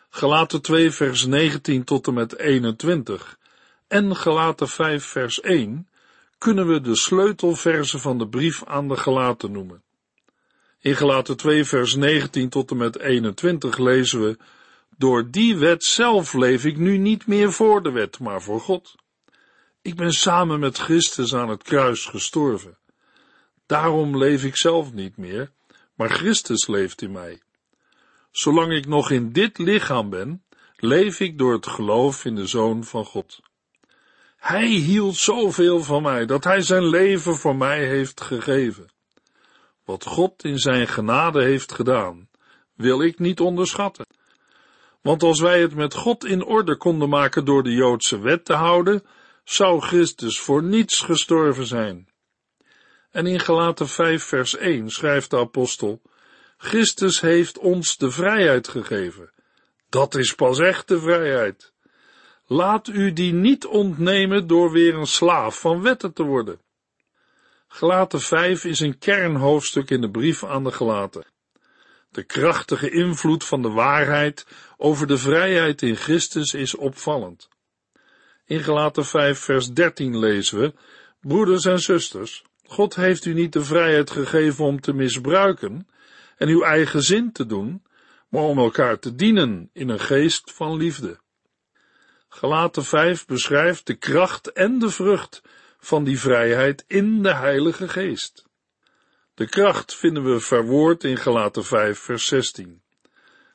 Gelaten 0.09 0.61
2 0.61 0.91
vers 0.91 1.25
19 1.25 1.83
tot 1.83 2.07
en 2.07 2.13
met 2.13 2.37
21 2.37 3.37
en 3.87 4.15
Gelaten 4.15 4.67
5 4.67 5.05
vers 5.05 5.41
1 5.41 5.87
kunnen 6.37 6.67
we 6.67 6.81
de 6.81 6.95
sleutelversen 6.95 7.99
van 7.99 8.17
de 8.17 8.27
brief 8.27 8.65
aan 8.65 8.87
de 8.87 8.97
Gelaten 8.97 9.51
noemen. 9.51 9.84
In 10.85 10.95
Gelaten 10.95 11.37
2 11.37 11.65
vers 11.65 11.95
19 11.95 12.49
tot 12.49 12.71
en 12.71 12.77
met 12.77 12.99
21 12.99 13.77
lezen 13.77 14.21
we, 14.21 14.37
door 14.97 15.31
die 15.31 15.57
wet 15.57 15.83
zelf 15.83 16.33
leef 16.33 16.65
ik 16.65 16.77
nu 16.77 16.97
niet 16.97 17.27
meer 17.27 17.51
voor 17.51 17.83
de 17.83 17.91
wet, 17.91 18.19
maar 18.19 18.41
voor 18.41 18.61
God. 18.61 18.95
Ik 19.81 19.95
ben 19.95 20.11
samen 20.11 20.59
met 20.59 20.77
Christus 20.77 21.35
aan 21.35 21.49
het 21.49 21.63
kruis 21.63 22.05
gestorven. 22.05 22.77
Daarom 23.65 24.17
leef 24.17 24.43
ik 24.43 24.57
zelf 24.57 24.93
niet 24.93 25.17
meer, 25.17 25.51
maar 25.95 26.09
Christus 26.09 26.67
leeft 26.67 27.01
in 27.01 27.11
mij. 27.11 27.41
Zolang 28.31 28.71
ik 28.71 28.87
nog 28.87 29.11
in 29.11 29.31
dit 29.31 29.57
lichaam 29.57 30.09
ben, 30.09 30.43
leef 30.75 31.19
ik 31.19 31.37
door 31.37 31.53
het 31.53 31.67
geloof 31.67 32.25
in 32.25 32.35
de 32.35 32.47
Zoon 32.47 32.83
van 32.83 33.05
God. 33.05 33.39
Hij 34.37 34.67
hield 34.67 35.15
zoveel 35.15 35.83
van 35.83 36.01
mij 36.01 36.25
dat 36.25 36.43
hij 36.43 36.61
zijn 36.61 36.87
leven 36.89 37.35
voor 37.35 37.55
mij 37.55 37.87
heeft 37.87 38.21
gegeven. 38.21 38.93
Wat 39.85 40.05
God 40.05 40.43
in 40.43 40.59
zijn 40.59 40.87
genade 40.87 41.43
heeft 41.43 41.71
gedaan, 41.71 42.29
wil 42.73 43.01
ik 43.01 43.19
niet 43.19 43.39
onderschatten. 43.39 44.05
Want 45.01 45.23
als 45.23 45.39
wij 45.39 45.61
het 45.61 45.75
met 45.75 45.93
God 45.93 46.25
in 46.25 46.43
orde 46.43 46.77
konden 46.77 47.09
maken 47.09 47.45
door 47.45 47.63
de 47.63 47.73
Joodse 47.73 48.19
wet 48.19 48.45
te 48.45 48.53
houden, 48.53 49.03
zou 49.43 49.81
Christus 49.81 50.39
voor 50.39 50.63
niets 50.63 50.99
gestorven 50.99 51.65
zijn. 51.65 52.07
En 53.11 53.27
in 53.27 53.39
Galaten 53.39 53.87
5 53.87 54.23
vers 54.23 54.55
1 54.55 54.89
schrijft 54.89 55.29
de 55.29 55.37
apostel, 55.37 56.01
Christus 56.57 57.21
heeft 57.21 57.57
ons 57.57 57.97
de 57.97 58.11
vrijheid 58.11 58.67
gegeven. 58.67 59.31
Dat 59.89 60.15
is 60.15 60.33
pas 60.33 60.59
echte 60.59 60.99
vrijheid. 60.99 61.73
Laat 62.45 62.87
u 62.87 63.13
die 63.13 63.33
niet 63.33 63.65
ontnemen 63.65 64.47
door 64.47 64.71
weer 64.71 64.95
een 64.95 65.07
slaaf 65.07 65.59
van 65.59 65.81
wetten 65.81 66.13
te 66.13 66.23
worden. 66.23 66.59
Gelaten 67.75 68.21
5 68.21 68.65
is 68.65 68.79
een 68.79 68.97
kernhoofdstuk 68.97 69.89
in 69.89 70.01
de 70.01 70.11
brief 70.11 70.43
aan 70.43 70.63
de 70.63 70.71
gelaten. 70.71 71.25
De 72.09 72.23
krachtige 72.23 72.89
invloed 72.89 73.43
van 73.43 73.61
de 73.61 73.69
waarheid 73.69 74.47
over 74.77 75.07
de 75.07 75.17
vrijheid 75.17 75.81
in 75.81 75.95
Christus 75.95 76.53
is 76.53 76.75
opvallend. 76.75 77.49
In 78.45 78.59
Gelaten 78.59 79.05
5 79.05 79.39
vers 79.39 79.67
13 79.67 80.19
lezen 80.19 80.59
we, 80.59 80.73
broeders 81.21 81.65
en 81.65 81.79
zusters, 81.79 82.43
God 82.63 82.95
heeft 82.95 83.25
u 83.25 83.33
niet 83.33 83.53
de 83.53 83.63
vrijheid 83.63 84.11
gegeven 84.11 84.65
om 84.65 84.81
te 84.81 84.93
misbruiken 84.93 85.87
en 86.37 86.47
uw 86.47 86.61
eigen 86.61 87.01
zin 87.01 87.31
te 87.31 87.45
doen, 87.45 87.83
maar 88.29 88.43
om 88.43 88.57
elkaar 88.57 88.99
te 88.99 89.15
dienen 89.15 89.69
in 89.73 89.89
een 89.89 89.99
geest 89.99 90.51
van 90.53 90.77
liefde. 90.77 91.19
Gelaten 92.27 92.83
5 92.83 93.25
beschrijft 93.25 93.87
de 93.87 93.95
kracht 93.95 94.51
en 94.51 94.79
de 94.79 94.89
vrucht 94.89 95.41
van 95.85 96.03
die 96.03 96.19
vrijheid 96.19 96.83
in 96.87 97.23
de 97.23 97.33
Heilige 97.33 97.89
Geest. 97.89 98.45
De 99.33 99.49
kracht 99.49 99.95
vinden 99.95 100.23
we 100.23 100.39
verwoord 100.39 101.03
in 101.03 101.17
Gelaten 101.17 101.65
5 101.65 101.99
vers 101.99 102.25
16. 102.25 102.81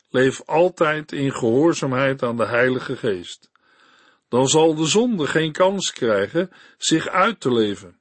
Leef 0.09 0.41
altijd 0.45 1.11
in 1.11 1.31
gehoorzaamheid 1.33 2.23
aan 2.23 2.37
de 2.37 2.45
Heilige 2.45 2.95
Geest. 2.95 3.51
Dan 4.29 4.47
zal 4.47 4.75
de 4.75 4.85
zonde 4.85 5.27
geen 5.27 5.51
kans 5.51 5.91
krijgen 5.91 6.51
zich 6.77 7.07
uit 7.07 7.39
te 7.39 7.53
leven. 7.53 7.99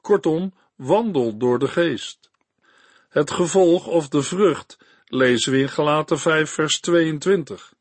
Kortom, 0.00 0.54
wandel 0.76 1.36
door 1.36 1.58
de 1.58 1.68
Geest. 1.68 2.30
Het 3.08 3.30
gevolg 3.30 3.86
of 3.86 4.08
de 4.08 4.22
vrucht 4.22 4.78
lezen 5.06 5.52
we 5.52 5.58
in 5.58 5.68
Gelaten 5.68 6.18
5 6.18 6.50
vers 6.50 6.80
22. 6.80 7.74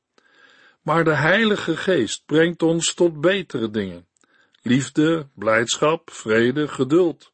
Maar 0.81 1.03
de 1.03 1.15
Heilige 1.15 1.77
Geest 1.77 2.25
brengt 2.25 2.63
ons 2.63 2.93
tot 2.93 3.21
betere 3.21 3.69
dingen. 3.69 4.07
Liefde, 4.65 5.27
blijdschap, 5.33 6.11
vrede, 6.11 6.67
geduld, 6.67 7.31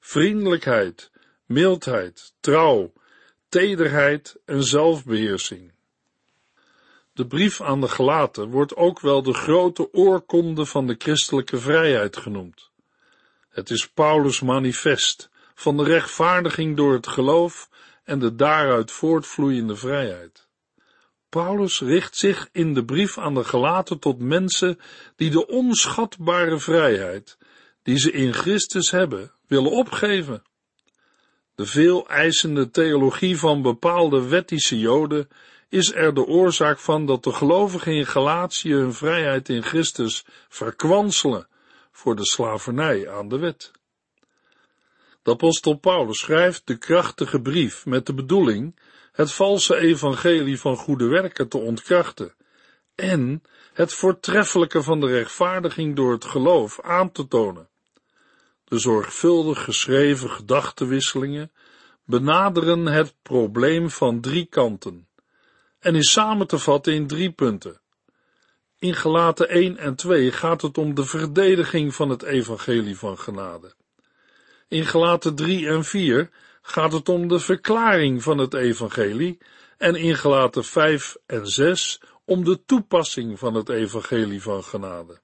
vriendelijkheid, 0.00 1.10
mildheid, 1.46 2.32
trouw, 2.40 2.92
tederheid 3.48 4.36
en 4.44 4.62
zelfbeheersing. 4.64 5.72
De 7.12 7.26
brief 7.26 7.60
aan 7.60 7.80
de 7.80 7.88
gelaten 7.88 8.50
wordt 8.50 8.76
ook 8.76 9.00
wel 9.00 9.22
de 9.22 9.34
grote 9.34 9.92
oorkonde 9.92 10.66
van 10.66 10.86
de 10.86 10.94
christelijke 10.98 11.58
vrijheid 11.58 12.16
genoemd. 12.16 12.70
Het 13.48 13.70
is 13.70 13.88
Paulus' 13.88 14.40
manifest 14.40 15.30
van 15.54 15.76
de 15.76 15.84
rechtvaardiging 15.84 16.76
door 16.76 16.92
het 16.92 17.06
geloof 17.06 17.68
en 18.04 18.18
de 18.18 18.34
daaruit 18.34 18.90
voortvloeiende 18.90 19.76
vrijheid. 19.76 20.48
Paulus 21.30 21.80
richt 21.80 22.16
zich 22.16 22.48
in 22.52 22.74
de 22.74 22.84
brief 22.84 23.18
aan 23.18 23.34
de 23.34 23.44
gelaten 23.44 23.98
tot 23.98 24.18
mensen 24.18 24.78
die 25.16 25.30
de 25.30 25.46
onschatbare 25.46 26.58
vrijheid, 26.58 27.38
die 27.82 27.98
ze 27.98 28.12
in 28.12 28.34
Christus 28.34 28.90
hebben, 28.90 29.32
willen 29.46 29.70
opgeven. 29.70 30.42
De 31.54 31.66
veel 31.66 32.08
eisende 32.08 32.70
theologie 32.70 33.38
van 33.38 33.62
bepaalde 33.62 34.28
wettische 34.28 34.78
joden 34.78 35.28
is 35.68 35.92
er 35.92 36.14
de 36.14 36.26
oorzaak 36.26 36.78
van 36.78 37.06
dat 37.06 37.24
de 37.24 37.32
gelovigen 37.32 37.92
in 37.92 38.06
Galatië 38.06 38.72
hun 38.72 38.94
vrijheid 38.94 39.48
in 39.48 39.62
Christus 39.62 40.24
verkwanselen 40.48 41.48
voor 41.92 42.16
de 42.16 42.26
slavernij 42.26 43.10
aan 43.10 43.28
de 43.28 43.38
wet. 43.38 43.70
De 45.22 45.30
apostel 45.30 45.74
Paulus 45.74 46.18
schrijft 46.18 46.66
de 46.66 46.78
krachtige 46.78 47.40
brief 47.40 47.86
met 47.86 48.06
de 48.06 48.14
bedoeling 48.14 48.74
het 49.20 49.32
valse 49.32 49.76
evangelie 49.76 50.60
van 50.60 50.76
goede 50.76 51.06
werken 51.06 51.48
te 51.48 51.58
ontkrachten 51.58 52.34
en 52.94 53.42
het 53.72 53.92
voortreffelijke 53.92 54.82
van 54.82 55.00
de 55.00 55.06
rechtvaardiging 55.06 55.96
door 55.96 56.12
het 56.12 56.24
geloof 56.24 56.80
aan 56.80 57.12
te 57.12 57.28
tonen. 57.28 57.68
De 58.64 58.78
zorgvuldig 58.78 59.64
geschreven 59.64 60.30
gedachtenwisselingen 60.30 61.52
benaderen 62.04 62.86
het 62.86 63.14
probleem 63.22 63.90
van 63.90 64.20
drie 64.20 64.46
kanten 64.46 65.08
en 65.78 65.94
is 65.94 66.12
samen 66.12 66.46
te 66.46 66.58
vatten 66.58 66.92
in 66.92 67.06
drie 67.06 67.30
punten. 67.30 67.80
In 68.78 68.94
gelaten 68.94 69.48
1 69.48 69.76
en 69.76 69.94
2 69.94 70.32
gaat 70.32 70.62
het 70.62 70.78
om 70.78 70.94
de 70.94 71.04
verdediging 71.04 71.94
van 71.94 72.08
het 72.08 72.22
evangelie 72.22 72.96
van 72.96 73.18
genade. 73.18 73.72
In 74.68 74.86
gelaten 74.86 75.34
3 75.34 75.68
en 75.68 75.84
4 75.84 76.30
gaat 76.62 76.92
het 76.92 77.08
om 77.08 77.28
de 77.28 77.38
verklaring 77.38 78.22
van 78.22 78.38
het 78.38 78.54
evangelie 78.54 79.38
en 79.78 79.94
in 79.94 80.16
gelaten 80.16 80.64
5 80.64 81.16
en 81.26 81.46
6 81.46 82.00
om 82.24 82.44
de 82.44 82.64
toepassing 82.64 83.38
van 83.38 83.54
het 83.54 83.68
evangelie 83.68 84.42
van 84.42 84.64
genade. 84.64 85.20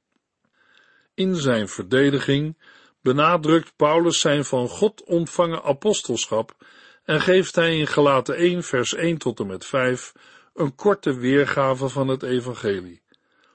In 1.15 1.37
zijn 1.37 1.69
verdediging 1.69 2.57
benadrukt 3.03 3.77
Paulus 3.77 4.21
zijn 4.21 4.45
van 4.45 4.69
God 4.69 5.05
ontvangen 5.05 5.63
apostelschap 5.63 6.57
en 7.05 7.21
geeft 7.21 7.55
hij 7.55 7.79
in 7.79 7.87
gelaten 7.87 8.37
1 8.37 8.63
vers 8.63 8.95
1 8.95 9.19
tot 9.19 9.41
en 9.41 9.47
met 9.47 9.67
5 9.67 10.13
een 10.55 10.75
korte 10.75 11.17
weergave 11.17 11.89
van 11.89 12.09
het 12.09 12.23
evangelie, 12.23 13.03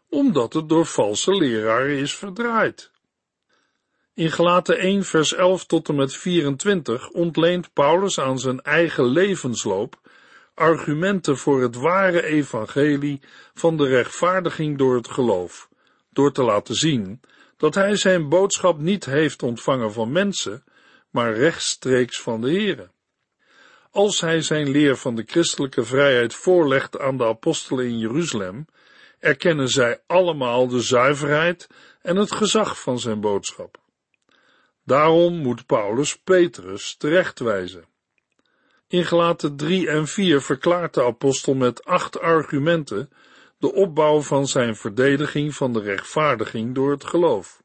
omdat 0.10 0.54
het 0.54 0.70
door 0.70 0.86
valse 0.86 1.32
leraren 1.32 1.98
is 1.98 2.16
verdraaid. 2.16 2.91
In 4.22 4.32
Gelaten 4.32 4.78
1 4.78 5.04
vers 5.04 5.34
11 5.34 5.66
tot 5.66 5.90
en 5.90 5.96
met 5.96 6.16
24 6.16 7.10
ontleent 7.10 7.74
Paulus 7.74 8.20
aan 8.20 8.40
zijn 8.40 8.62
eigen 8.62 9.06
levensloop 9.06 10.00
argumenten 10.54 11.38
voor 11.38 11.62
het 11.62 11.76
ware 11.76 12.24
evangelie 12.24 13.22
van 13.54 13.78
de 13.78 13.88
rechtvaardiging 13.88 14.78
door 14.78 14.96
het 14.96 15.08
geloof, 15.08 15.70
door 16.10 16.32
te 16.32 16.44
laten 16.44 16.76
zien 16.76 17.22
dat 17.58 17.76
hij 17.76 17.96
zijn 17.96 18.30
boodschap 18.30 18.80
niet 18.80 19.06
heeft 19.06 19.44
ontvangen 19.44 19.94
van 19.94 20.12
mensen, 20.12 20.64
maar 21.10 21.34
rechtstreeks 21.34 22.22
van 22.22 22.42
de 22.42 22.52
Here. 22.52 22.90
Als 23.92 24.22
hij 24.22 24.42
zijn 24.42 24.70
leer 24.70 24.98
van 24.98 25.16
de 25.16 25.24
christelijke 25.26 25.84
vrijheid 25.84 26.34
voorlegt 26.34 27.00
aan 27.00 27.18
de 27.18 27.26
apostelen 27.26 27.86
in 27.86 28.00
Jeruzalem, 28.00 28.66
erkennen 29.20 29.68
zij 29.68 30.02
allemaal 30.08 30.68
de 30.68 30.82
zuiverheid 30.82 31.68
en 32.02 32.16
het 32.16 32.32
gezag 32.32 32.82
van 32.82 33.00
zijn 33.00 33.22
boodschap. 33.22 33.81
Daarom 34.84 35.38
moet 35.38 35.66
Paulus 35.66 36.18
Petrus 36.18 36.96
terechtwijzen. 36.96 37.86
In 38.88 39.06
gelaten 39.06 39.56
3 39.56 39.90
en 39.90 40.08
4 40.08 40.42
verklaart 40.42 40.94
de 40.94 41.04
apostel 41.04 41.54
met 41.54 41.86
acht 41.86 42.20
argumenten 42.20 43.10
de 43.58 43.74
opbouw 43.74 44.22
van 44.22 44.48
zijn 44.48 44.76
verdediging 44.76 45.56
van 45.56 45.74
de 45.74 45.82
rechtvaardiging 45.82 46.76
door 46.76 46.92
het 46.92 47.04
geloof. 47.04 47.64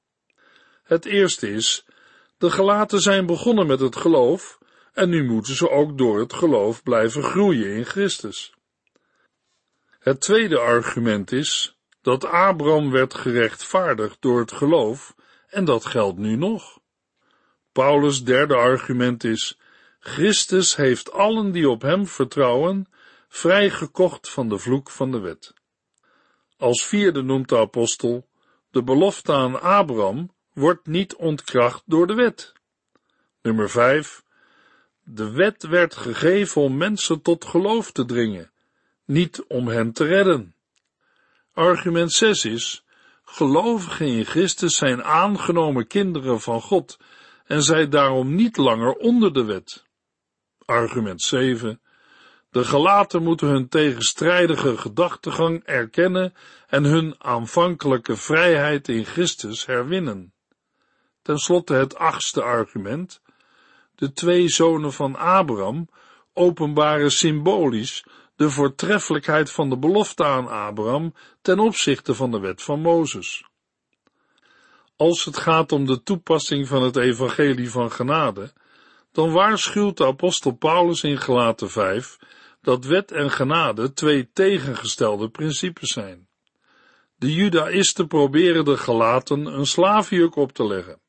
Het 0.83 1.05
eerste 1.05 1.51
is, 1.51 1.87
de 2.39 2.51
gelaten 2.51 3.01
zijn 3.01 3.27
begonnen 3.27 3.67
met 3.67 3.81
het 3.81 3.97
geloof 3.97 4.59
en 4.93 5.09
nu 5.09 5.25
moeten 5.25 5.55
ze 5.55 5.71
ook 5.71 5.99
door 5.99 6.19
het 6.19 6.33
geloof 6.33 6.83
blijven 6.83 7.23
groeien 7.23 7.77
in 7.77 7.85
Christus. 7.85 8.55
Het 9.99 10.21
tweede 10.21 10.59
argument 10.59 11.33
is 11.33 11.79
dat 12.03 12.25
Abraham 12.25 12.91
werd 12.91 13.15
gerechtvaardigd 13.15 14.17
door 14.21 14.41
het 14.41 14.53
geloof 14.53 15.15
en 15.49 15.65
dat 15.65 15.87
geldt 15.87 16.19
nu 16.19 16.37
nog. 16.37 16.79
Paulus' 17.77 18.25
derde 18.25 18.55
argument 18.55 19.25
is, 19.25 19.59
Christus 19.99 20.77
heeft 20.77 21.13
allen 21.13 21.53
die 21.53 21.69
op 21.69 21.83
hem 21.83 22.07
vertrouwen 22.07 22.87
vrijgekocht 23.29 24.31
van 24.31 24.49
de 24.49 24.59
vloek 24.59 24.91
van 24.91 25.11
de 25.11 25.19
wet. 25.19 25.55
Als 26.57 26.85
vierde 26.85 27.23
noemt 27.23 27.49
de 27.49 27.59
apostel, 27.59 28.29
de 28.71 28.83
belofte 28.83 29.33
aan 29.33 29.61
Abraham 29.61 30.31
wordt 30.53 30.87
niet 30.87 31.15
ontkracht 31.15 31.83
door 31.87 32.07
de 32.07 32.15
wet. 32.15 32.53
Nummer 33.43 33.71
5. 33.71 34.25
De 35.03 35.31
wet 35.31 35.63
werd 35.63 35.97
gegeven 35.97 36.63
om 36.63 36.77
mensen 36.77 37.23
tot 37.23 37.45
geloof 37.45 37.93
te 37.93 38.05
dringen, 38.05 38.51
niet 39.05 39.45
om 39.49 39.69
hen 39.69 39.93
te 39.93 40.05
redden. 40.05 40.55
Argument 41.53 42.13
6 42.13 42.45
is, 42.45 42.85
gelovigen 43.25 44.07
in 44.07 44.25
Christus 44.25 44.77
zijn 44.77 45.05
aangenomen 45.05 45.87
kinderen 45.87 46.41
van 46.41 46.61
God 46.61 46.99
en 47.47 47.63
zij 47.63 47.89
daarom 47.89 48.35
niet 48.35 48.57
langer 48.57 48.93
onder 48.93 49.33
de 49.33 49.45
wet. 49.45 49.85
Argument 50.65 51.23
7. 51.23 51.81
De 52.51 52.65
gelaten 52.65 53.23
moeten 53.23 53.49
hun 53.49 53.69
tegenstrijdige 53.69 54.77
gedachtegang 54.77 55.63
erkennen 55.65 56.35
en 56.67 56.85
hun 56.85 57.15
aanvankelijke 57.19 58.17
vrijheid 58.17 58.89
in 58.89 59.05
Christus 59.05 59.67
herwinnen. 59.67 60.33
Ten 61.23 61.39
slotte 61.39 61.75
het 61.75 61.97
achtste 61.97 62.43
argument. 62.43 63.21
De 63.95 64.13
twee 64.13 64.49
zonen 64.49 64.93
van 64.93 65.17
Abraham 65.17 65.89
openbaren 66.33 67.11
symbolisch 67.11 68.05
de 68.37 68.51
voortreffelijkheid 68.51 69.51
van 69.51 69.71
de 69.71 69.79
belofte 69.79 70.25
aan 70.25 70.49
Abraham 70.49 71.15
ten 71.43 71.59
opzichte 71.59 72.15
van 72.15 72.31
de 72.31 72.39
wet 72.39 72.63
van 72.63 72.81
Mozes. 72.81 73.45
Als 74.97 75.25
het 75.25 75.37
gaat 75.37 75.73
om 75.73 75.87
de 75.87 76.03
toepassing 76.03 76.69
van 76.69 76.83
het 76.83 76.97
evangelie 76.97 77.71
van 77.71 77.93
genade, 77.93 78.53
dan 79.13 79.33
waarschuwt 79.33 79.97
de 79.97 80.07
apostel 80.07 80.53
Paulus 80.53 81.03
in 81.03 81.19
Gelaten 81.19 81.71
5 81.71 82.19
dat 82.63 82.85
wet 82.85 83.13
en 83.13 83.31
genade 83.31 83.93
twee 83.93 84.31
tegengestelde 84.33 85.29
principes 85.29 85.93
zijn. 85.93 86.29
De 87.17 87.35
judaïsten 87.35 88.07
proberen 88.07 88.65
de 88.65 88.77
gelaten 88.77 89.47
een 89.47 89.67
slaafjuk 89.67 90.37
op 90.37 90.53
te 90.53 90.67
leggen. 90.67 91.01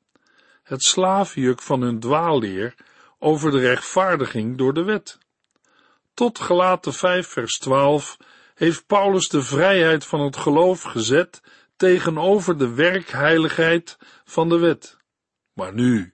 Het 0.63 0.83
slaafjuk 0.83 1.61
van 1.61 1.81
hun 1.81 1.99
dwaalleer 1.99 2.75
over 3.19 3.51
de 3.51 3.59
rechtvaardiging 3.59 4.57
door 4.57 4.73
de 4.73 4.83
wet. 4.83 5.17
Tot 6.13 6.39
gelaten 6.39 6.93
5 6.93 7.27
vers 7.27 7.57
12 7.57 8.17
heeft 8.55 8.87
Paulus 8.87 9.29
de 9.29 9.41
vrijheid 9.41 10.05
van 10.05 10.19
het 10.19 10.37
geloof 10.37 10.81
gezet 10.81 11.41
tegenover 11.77 12.57
de 12.57 12.73
werkheiligheid 12.73 13.97
van 14.25 14.49
de 14.49 14.57
wet. 14.57 14.97
Maar 15.53 15.73
nu 15.73 16.13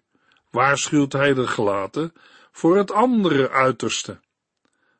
waarschuwt 0.49 1.13
hij 1.13 1.33
de 1.33 1.47
gelaten 1.47 2.13
voor 2.51 2.77
het 2.77 2.91
andere 2.91 3.49
uiterste. 3.49 4.19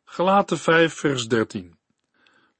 Gelaten 0.05 0.57
5 0.57 0.93
vers 0.93 1.27
13. 1.27 1.77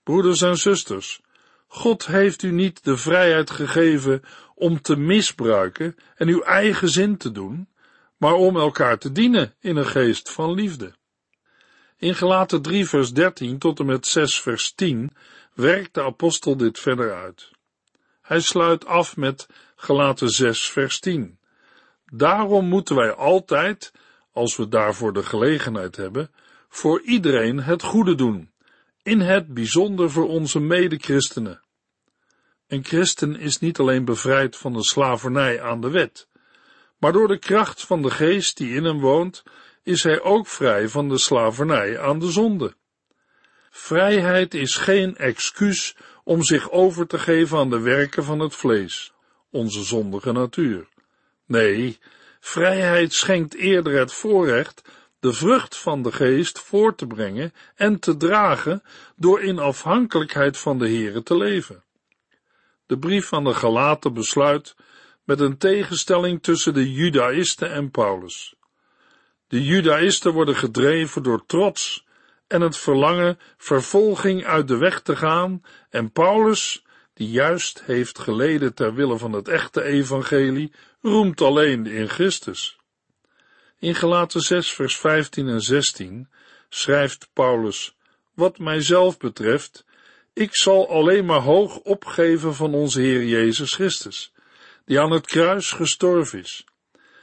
Broeders 0.03 0.41
en 0.41 0.57
zusters, 0.57 1.21
God 1.67 2.05
heeft 2.05 2.43
u 2.43 2.51
niet 2.51 2.83
de 2.83 2.97
vrijheid 2.97 3.49
gegeven 3.49 4.21
om 4.55 4.81
te 4.81 4.95
misbruiken 4.95 5.95
en 6.15 6.27
uw 6.27 6.41
eigen 6.41 6.89
zin 6.89 7.17
te 7.17 7.31
doen, 7.31 7.67
maar 8.17 8.33
om 8.33 8.57
elkaar 8.57 8.97
te 8.97 9.11
dienen 9.11 9.55
in 9.59 9.75
een 9.75 9.85
geest 9.85 10.31
van 10.31 10.53
liefde. 10.53 10.93
In 11.97 12.15
Gelaten 12.15 12.61
3 12.61 12.87
vers 12.87 13.13
13 13.13 13.59
tot 13.59 13.79
en 13.79 13.85
met 13.85 14.07
6 14.07 14.41
vers 14.41 14.73
10 14.73 15.11
werkt 15.53 15.93
de 15.93 16.03
apostel 16.03 16.57
dit 16.57 16.79
verder 16.79 17.13
uit. 17.13 17.51
Hij 18.23 18.39
sluit 18.39 18.85
af 18.85 19.17
met 19.17 19.47
Gelaten 19.75 20.29
6 20.29 20.69
vers 20.69 20.99
10. 20.99 21.39
Daarom 22.05 22.65
moeten 22.65 22.95
wij 22.95 23.13
altijd, 23.13 23.91
als 24.31 24.55
we 24.55 24.67
daarvoor 24.67 25.13
de 25.13 25.23
gelegenheid 25.23 25.95
hebben, 25.95 26.31
voor 26.69 27.01
iedereen 27.01 27.59
het 27.59 27.83
goede 27.83 28.15
doen, 28.15 28.51
in 29.01 29.19
het 29.19 29.53
bijzonder 29.53 30.11
voor 30.11 30.27
onze 30.27 30.59
medechristenen. 30.59 31.61
Een 32.67 32.85
christen 32.85 33.35
is 33.35 33.59
niet 33.59 33.79
alleen 33.79 34.05
bevrijd 34.05 34.55
van 34.55 34.73
de 34.73 34.83
slavernij 34.83 35.61
aan 35.61 35.81
de 35.81 35.89
wet, 35.89 36.27
maar 36.97 37.11
door 37.11 37.27
de 37.27 37.39
kracht 37.39 37.85
van 37.85 38.01
de 38.01 38.11
geest 38.11 38.57
die 38.57 38.75
in 38.75 38.83
hem 38.83 38.99
woont, 38.99 39.43
is 39.83 40.03
hij 40.03 40.21
ook 40.21 40.47
vrij 40.47 40.87
van 40.87 41.09
de 41.09 41.17
slavernij 41.17 41.99
aan 41.99 42.19
de 42.19 42.31
zonde. 42.31 42.75
Vrijheid 43.69 44.53
is 44.53 44.75
geen 44.75 45.17
excuus 45.17 45.95
om 46.23 46.43
zich 46.43 46.71
over 46.71 47.07
te 47.07 47.19
geven 47.19 47.57
aan 47.57 47.69
de 47.69 47.79
werken 47.79 48.23
van 48.23 48.39
het 48.39 48.55
vlees, 48.55 49.13
onze 49.49 49.83
zondige 49.83 50.31
natuur. 50.31 50.87
Nee, 51.45 51.99
vrijheid 52.39 53.13
schenkt 53.13 53.55
eerder 53.55 53.99
het 53.99 54.13
voorrecht 54.13 54.81
de 55.19 55.33
vrucht 55.33 55.77
van 55.77 56.01
de 56.01 56.11
geest 56.11 56.59
voor 56.59 56.95
te 56.95 57.07
brengen 57.07 57.53
en 57.75 57.99
te 57.99 58.17
dragen 58.17 58.83
door 59.15 59.41
in 59.41 59.59
afhankelijkheid 59.59 60.57
van 60.57 60.79
de 60.79 60.89
Here 60.89 61.23
te 61.23 61.37
leven. 61.37 61.83
De 62.85 62.97
brief 62.97 63.27
van 63.27 63.43
de 63.43 63.53
Galaten 63.53 64.13
besluit 64.13 64.75
met 65.23 65.39
een 65.39 65.57
tegenstelling 65.57 66.43
tussen 66.43 66.73
de 66.73 66.91
Judaïsten 66.91 67.71
en 67.71 67.91
Paulus. 67.91 68.55
De 69.47 69.63
Judaïsten 69.63 70.33
worden 70.33 70.55
gedreven 70.55 71.23
door 71.23 71.45
trots 71.45 72.05
en 72.53 72.61
het 72.61 72.77
verlangen 72.77 73.39
vervolging 73.57 74.45
uit 74.45 74.67
de 74.67 74.77
weg 74.77 75.01
te 75.01 75.15
gaan 75.15 75.63
en 75.89 76.11
Paulus, 76.11 76.83
die 77.13 77.29
juist 77.29 77.83
heeft 77.85 78.19
geleden 78.19 78.73
ter 78.73 78.93
wille 78.93 79.17
van 79.17 79.33
het 79.33 79.47
echte 79.47 79.83
evangelie, 79.83 80.71
roemt 81.01 81.41
alleen 81.41 81.85
in 81.85 82.09
Christus. 82.09 82.77
In 83.79 83.95
Gelaten 83.95 84.41
6 84.41 84.71
vers 84.71 84.97
15 84.97 85.47
en 85.47 85.61
16 85.61 86.29
schrijft 86.69 87.29
Paulus, 87.33 87.95
wat 88.33 88.57
mijzelf 88.57 89.17
betreft, 89.17 89.85
ik 90.33 90.55
zal 90.55 90.89
alleen 90.89 91.25
maar 91.25 91.41
hoog 91.41 91.77
opgeven 91.77 92.55
van 92.55 92.73
onze 92.73 93.01
Heer 93.01 93.25
Jezus 93.25 93.73
Christus, 93.73 94.33
die 94.85 94.99
aan 94.99 95.11
het 95.11 95.25
kruis 95.25 95.71
gestorven 95.71 96.39
is. 96.39 96.65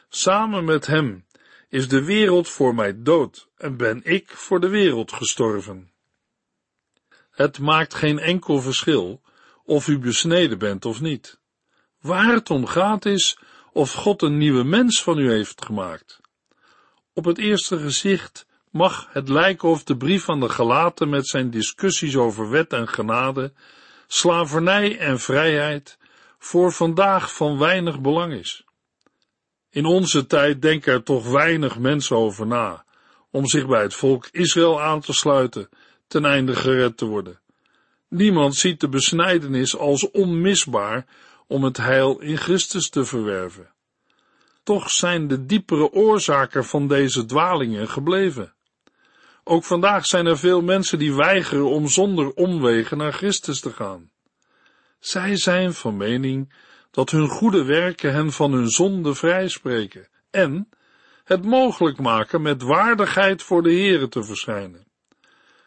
Samen 0.08 0.64
met 0.64 0.86
hem 0.86 1.24
is 1.70 1.88
de 1.88 2.04
wereld 2.04 2.48
voor 2.48 2.74
mij 2.74 3.02
dood 3.02 3.48
en 3.56 3.76
ben 3.76 4.00
ik 4.04 4.30
voor 4.30 4.60
de 4.60 4.68
wereld 4.68 5.12
gestorven. 5.12 5.90
Het 7.30 7.58
maakt 7.58 7.94
geen 7.94 8.18
enkel 8.18 8.60
verschil 8.60 9.22
of 9.64 9.88
u 9.88 9.98
besneden 9.98 10.58
bent 10.58 10.84
of 10.84 11.00
niet. 11.00 11.38
Waar 12.00 12.32
het 12.32 12.50
om 12.50 12.66
gaat 12.66 13.04
is 13.04 13.38
of 13.72 13.92
God 13.92 14.22
een 14.22 14.38
nieuwe 14.38 14.64
mens 14.64 15.02
van 15.02 15.18
u 15.18 15.30
heeft 15.30 15.64
gemaakt. 15.64 16.20
Op 17.12 17.24
het 17.24 17.38
eerste 17.38 17.78
gezicht 17.78 18.46
mag 18.70 19.08
het 19.10 19.28
lijken 19.28 19.68
of 19.68 19.84
de 19.84 19.96
brief 19.96 20.24
van 20.24 20.40
de 20.40 20.48
Galaten 20.48 21.08
met 21.08 21.28
zijn 21.28 21.50
discussies 21.50 22.16
over 22.16 22.50
wet 22.50 22.72
en 22.72 22.88
genade, 22.88 23.52
slavernij 24.06 24.98
en 24.98 25.20
vrijheid 25.20 25.98
voor 26.38 26.72
vandaag 26.72 27.34
van 27.34 27.58
weinig 27.58 28.00
belang 28.00 28.32
is. 28.32 28.64
In 29.70 29.84
onze 29.84 30.26
tijd 30.26 30.62
denken 30.62 30.92
er 30.92 31.02
toch 31.02 31.30
weinig 31.30 31.78
mensen 31.78 32.16
over 32.16 32.46
na 32.46 32.84
om 33.30 33.46
zich 33.46 33.66
bij 33.66 33.82
het 33.82 33.94
volk 33.94 34.28
Israël 34.30 34.82
aan 34.82 35.00
te 35.00 35.12
sluiten 35.12 35.68
ten 36.06 36.24
einde 36.24 36.56
gered 36.56 36.96
te 36.96 37.04
worden. 37.04 37.40
Niemand 38.08 38.54
ziet 38.54 38.80
de 38.80 38.88
besnijdenis 38.88 39.76
als 39.76 40.10
onmisbaar 40.10 41.06
om 41.46 41.64
het 41.64 41.76
heil 41.76 42.20
in 42.20 42.36
Christus 42.36 42.88
te 42.88 43.04
verwerven. 43.04 43.72
Toch 44.62 44.90
zijn 44.90 45.28
de 45.28 45.46
diepere 45.46 45.92
oorzaken 45.92 46.64
van 46.64 46.88
deze 46.88 47.24
dwalingen 47.24 47.88
gebleven. 47.88 48.54
Ook 49.44 49.64
vandaag 49.64 50.06
zijn 50.06 50.26
er 50.26 50.38
veel 50.38 50.62
mensen 50.62 50.98
die 50.98 51.14
weigeren 51.14 51.70
om 51.70 51.88
zonder 51.88 52.32
omwegen 52.32 52.96
naar 52.96 53.12
Christus 53.12 53.60
te 53.60 53.70
gaan. 53.70 54.10
Zij 54.98 55.36
zijn 55.36 55.72
van 55.72 55.96
mening 55.96 56.52
dat 56.90 57.10
hun 57.10 57.28
goede 57.28 57.64
werken 57.64 58.12
hen 58.12 58.32
van 58.32 58.52
hun 58.52 58.68
zonde 58.68 59.14
vrijspreken 59.14 60.08
en 60.30 60.68
het 61.24 61.44
mogelijk 61.44 61.98
maken 61.98 62.42
met 62.42 62.62
waardigheid 62.62 63.42
voor 63.42 63.62
de 63.62 63.72
Here 63.72 64.08
te 64.08 64.24
verschijnen. 64.24 64.86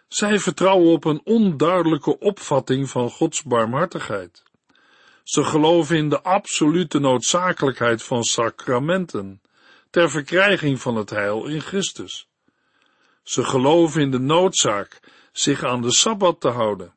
Zij 0.07 0.39
vertrouwen 0.39 0.91
op 0.91 1.05
een 1.05 1.21
onduidelijke 1.23 2.19
opvatting 2.19 2.89
van 2.89 3.09
Gods 3.09 3.43
barmhartigheid. 3.43 4.43
Ze 5.23 5.43
geloven 5.43 5.97
in 5.97 6.09
de 6.09 6.21
absolute 6.21 6.99
noodzakelijkheid 6.99 8.03
van 8.03 8.23
sacramenten 8.23 9.41
ter 9.89 10.09
verkrijging 10.09 10.81
van 10.81 10.95
het 10.95 11.09
heil 11.09 11.45
in 11.45 11.61
Christus. 11.61 12.27
Ze 13.23 13.43
geloven 13.43 14.01
in 14.01 14.11
de 14.11 14.19
noodzaak 14.19 14.99
zich 15.31 15.63
aan 15.63 15.81
de 15.81 15.91
Sabbat 15.91 16.41
te 16.41 16.47
houden. 16.47 16.93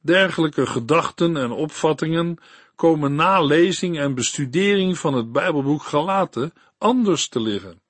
Dergelijke 0.00 0.66
gedachten 0.66 1.36
en 1.36 1.50
opvattingen 1.50 2.38
komen 2.80 3.14
na 3.14 3.42
lezing 3.42 3.98
en 3.98 4.14
bestudering 4.14 4.98
van 4.98 5.14
het 5.14 5.32
Bijbelboek 5.32 5.82
Galaten 5.82 6.52
anders 6.78 7.28
te 7.28 7.40
liggen. 7.40 7.80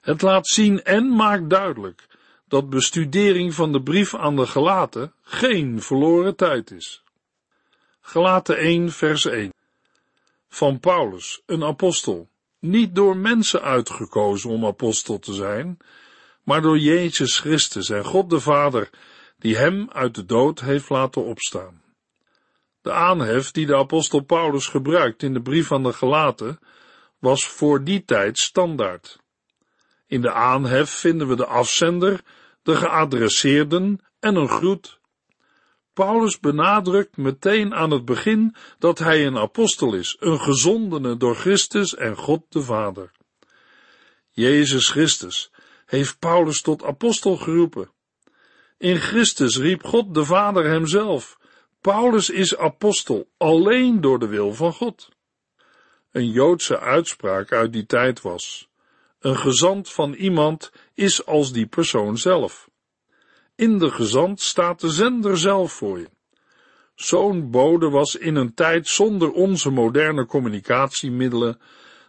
Het 0.00 0.22
laat 0.22 0.46
zien 0.48 0.82
en 0.82 1.16
maakt 1.16 1.50
duidelijk 1.50 2.06
dat 2.48 2.70
bestudering 2.70 3.54
van 3.54 3.72
de 3.72 3.82
brief 3.82 4.14
aan 4.14 4.36
de 4.36 4.46
Galaten 4.46 5.12
geen 5.22 5.82
verloren 5.82 6.36
tijd 6.36 6.70
is. 6.70 7.02
Galaten 8.00 8.56
1 8.56 8.90
vers 8.90 9.24
1 9.24 9.52
Van 10.48 10.80
Paulus, 10.80 11.42
een 11.46 11.64
apostel, 11.64 12.28
niet 12.58 12.94
door 12.94 13.16
mensen 13.16 13.62
uitgekozen 13.62 14.50
om 14.50 14.66
apostel 14.66 15.18
te 15.18 15.34
zijn, 15.34 15.78
maar 16.42 16.62
door 16.62 16.78
Jezus 16.78 17.38
Christus 17.38 17.90
en 17.90 18.04
God 18.04 18.30
de 18.30 18.40
Vader, 18.40 18.90
die 19.38 19.56
hem 19.56 19.90
uit 19.90 20.14
de 20.14 20.24
dood 20.24 20.60
heeft 20.60 20.88
laten 20.88 21.24
opstaan. 21.24 21.81
De 22.82 22.92
aanhef 22.92 23.50
die 23.50 23.66
de 23.66 23.76
apostel 23.76 24.20
Paulus 24.20 24.66
gebruikt 24.66 25.22
in 25.22 25.32
de 25.32 25.42
brief 25.42 25.72
aan 25.72 25.82
de 25.82 25.92
Galaten 25.92 26.58
was 27.18 27.46
voor 27.46 27.84
die 27.84 28.04
tijd 28.04 28.38
standaard. 28.38 29.20
In 30.06 30.20
de 30.20 30.32
aanhef 30.32 30.90
vinden 30.90 31.28
we 31.28 31.36
de 31.36 31.46
afzender, 31.46 32.22
de 32.62 32.76
geadresseerden 32.76 34.00
en 34.20 34.36
een 34.36 34.48
groet. 34.48 35.00
Paulus 35.92 36.40
benadrukt 36.40 37.16
meteen 37.16 37.74
aan 37.74 37.90
het 37.90 38.04
begin 38.04 38.54
dat 38.78 38.98
hij 38.98 39.26
een 39.26 39.38
apostel 39.38 39.94
is, 39.94 40.16
een 40.20 40.40
gezondene 40.40 41.16
door 41.16 41.34
Christus 41.34 41.94
en 41.94 42.16
God 42.16 42.42
de 42.48 42.62
Vader. 42.62 43.10
Jezus 44.30 44.90
Christus 44.90 45.50
heeft 45.86 46.18
Paulus 46.18 46.60
tot 46.60 46.84
apostel 46.84 47.36
geroepen. 47.36 47.90
In 48.78 48.96
Christus 48.96 49.56
riep 49.56 49.84
God 49.84 50.14
de 50.14 50.24
Vader 50.24 50.64
hemzelf. 50.64 51.38
Paulus 51.82 52.30
is 52.30 52.56
apostel 52.56 53.28
alleen 53.36 54.00
door 54.00 54.18
de 54.18 54.26
wil 54.26 54.54
van 54.54 54.72
God. 54.72 55.08
Een 56.10 56.30
Joodse 56.30 56.78
uitspraak 56.78 57.52
uit 57.52 57.72
die 57.72 57.86
tijd 57.86 58.20
was: 58.20 58.68
een 59.18 59.36
gezant 59.36 59.90
van 59.90 60.12
iemand 60.12 60.72
is 60.94 61.26
als 61.26 61.52
die 61.52 61.66
persoon 61.66 62.18
zelf. 62.18 62.70
In 63.54 63.78
de 63.78 63.90
gezant 63.90 64.40
staat 64.40 64.80
de 64.80 64.90
zender 64.90 65.38
zelf 65.38 65.72
voor 65.72 65.98
je. 65.98 66.08
Zo'n 66.94 67.50
bode 67.50 67.88
was 67.88 68.16
in 68.16 68.36
een 68.36 68.54
tijd 68.54 68.88
zonder 68.88 69.30
onze 69.30 69.70
moderne 69.70 70.26
communicatiemiddelen 70.26 71.60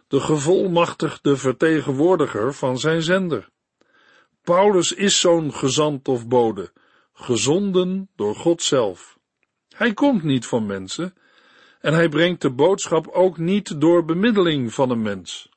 de 0.08 0.20
gevolmachtigde 0.20 1.36
vertegenwoordiger 1.36 2.54
van 2.54 2.78
zijn 2.78 3.02
zender. 3.02 3.48
Paulus 4.42 4.92
is 4.92 5.20
zo'n 5.20 5.52
gezant 5.52 6.08
of 6.08 6.28
bode, 6.28 6.72
gezonden 7.12 8.10
door 8.16 8.34
God 8.34 8.62
zelf. 8.62 9.13
Hij 9.74 9.94
komt 9.94 10.22
niet 10.22 10.46
van 10.46 10.66
mensen 10.66 11.14
en 11.80 11.94
hij 11.94 12.08
brengt 12.08 12.40
de 12.40 12.50
boodschap 12.50 13.08
ook 13.08 13.38
niet 13.38 13.80
door 13.80 14.04
bemiddeling 14.04 14.74
van 14.74 14.90
een 14.90 15.02
mens. 15.02 15.48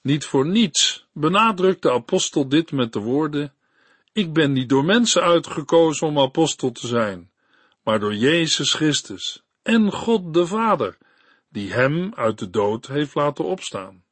Niet 0.00 0.24
voor 0.24 0.46
niets 0.46 1.06
benadrukt 1.12 1.82
de 1.82 1.92
apostel 1.92 2.48
dit 2.48 2.72
met 2.72 2.92
de 2.92 2.98
woorden: 2.98 3.54
Ik 4.12 4.32
ben 4.32 4.52
niet 4.52 4.68
door 4.68 4.84
mensen 4.84 5.22
uitgekozen 5.22 6.06
om 6.06 6.18
apostel 6.18 6.72
te 6.72 6.86
zijn, 6.86 7.30
maar 7.82 8.00
door 8.00 8.14
Jezus 8.14 8.74
Christus 8.74 9.42
en 9.62 9.92
God 9.92 10.34
de 10.34 10.46
Vader, 10.46 10.98
die 11.48 11.72
hem 11.72 12.14
uit 12.14 12.38
de 12.38 12.50
dood 12.50 12.86
heeft 12.86 13.14
laten 13.14 13.44
opstaan. 13.44 14.04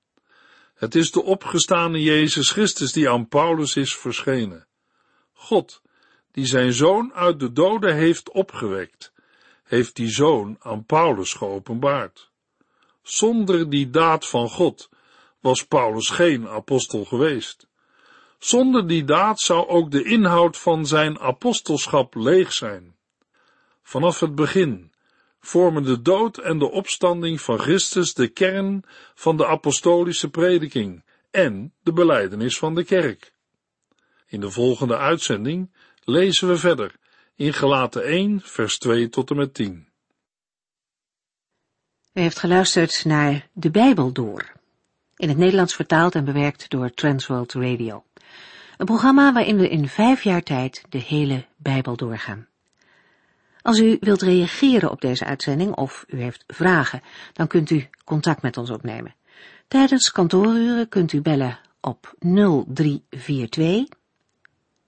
Het 0.75 0.95
is 0.95 1.11
de 1.11 1.23
opgestane 1.23 2.03
Jezus 2.03 2.51
Christus 2.51 2.93
die 2.93 3.11
aan 3.11 3.29
Paulus 3.29 3.77
is 3.77 3.97
verschenen. 3.97 4.67
God, 5.33 5.83
die 6.37 6.47
zijn 6.47 6.73
zoon 6.73 7.15
uit 7.15 7.41
de 7.41 7.53
doden 7.53 7.95
heeft 7.95 8.31
opgewekt, 8.31 9.13
heeft 9.65 9.97
die 9.97 10.09
zoon 10.09 10.57
aan 10.61 10.85
Paulus 10.85 11.33
geopenbaard. 11.33 12.31
Zonder 13.03 13.71
die 13.71 13.91
daad 13.91 14.27
van 14.27 14.49
God 14.49 14.89
was 15.41 15.67
Paulus 15.67 16.09
geen 16.09 16.49
apostel 16.49 17.05
geweest. 17.05 17.67
Zonder 18.39 18.87
die 18.87 19.05
daad 19.05 19.41
zou 19.41 19.69
ook 19.69 19.91
de 19.91 20.05
inhoud 20.05 20.57
van 20.57 20.87
zijn 20.87 21.19
apostelschap 21.19 22.15
leeg 22.15 22.53
zijn. 22.53 22.97
Vanaf 23.83 24.21
het 24.21 24.35
begin 24.35 24.93
vormen 25.41 25.83
de 25.83 26.03
dood 26.03 26.39
en 26.39 26.59
de 26.59 26.71
opstanding 26.71 27.41
van 27.41 27.59
Christus 27.59 28.15
de 28.15 28.29
kern 28.29 28.85
van 29.15 29.37
de 29.37 29.47
apostolische 29.47 30.31
prediking 30.31 31.05
en 31.31 31.75
de 31.83 31.93
beleidenis 31.93 32.59
van 32.59 32.75
de 32.75 32.85
kerk. 32.85 33.33
In 34.27 34.41
de 34.41 34.51
volgende 34.51 34.97
uitzending 34.97 35.71
lezen 36.07 36.49
we 36.49 36.57
verder 36.57 36.95
in 37.35 37.53
Gelaten 37.53 38.05
1, 38.05 38.41
vers 38.41 38.79
2 38.79 39.09
tot 39.09 39.31
en 39.31 39.37
met 39.37 39.55
10. 39.55 39.89
U 42.13 42.21
heeft 42.21 42.39
geluisterd 42.39 43.05
naar 43.05 43.49
De 43.53 43.71
Bijbel 43.71 44.13
Door, 44.13 44.53
in 45.17 45.29
het 45.29 45.39
Nederlands 45.39 45.75
vertaald 45.75 46.15
en 46.15 46.25
bewerkt 46.25 46.71
door 46.71 46.91
Transworld 46.91 47.53
Radio. 47.53 48.05
Een 48.77 48.87
programma 48.87 49.33
waarin 49.33 49.57
we 49.57 49.69
in 49.69 49.89
vijf 49.89 50.23
jaar 50.23 50.43
tijd 50.43 50.83
de 50.89 50.99
hele 50.99 51.47
Bijbel 51.57 51.97
doorgaan. 51.97 52.49
Als 53.63 53.79
u 53.79 53.97
wilt 54.01 54.23
reageren 54.23 54.91
op 54.91 55.01
deze 55.01 55.25
uitzending 55.25 55.75
of 55.75 56.05
u 56.09 56.21
heeft 56.21 56.45
vragen, 56.47 57.03
dan 57.33 57.47
kunt 57.47 57.71
u 57.71 57.89
contact 58.05 58.43
met 58.43 58.57
ons 58.57 58.71
opnemen. 58.71 59.15
Tijdens 59.69 60.13
kantooruren 60.13 60.89
kunt 60.89 61.13
u 61.13 61.21
bellen 61.21 61.59
op 61.81 62.15
0342 62.19 63.87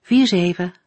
47 0.02 0.86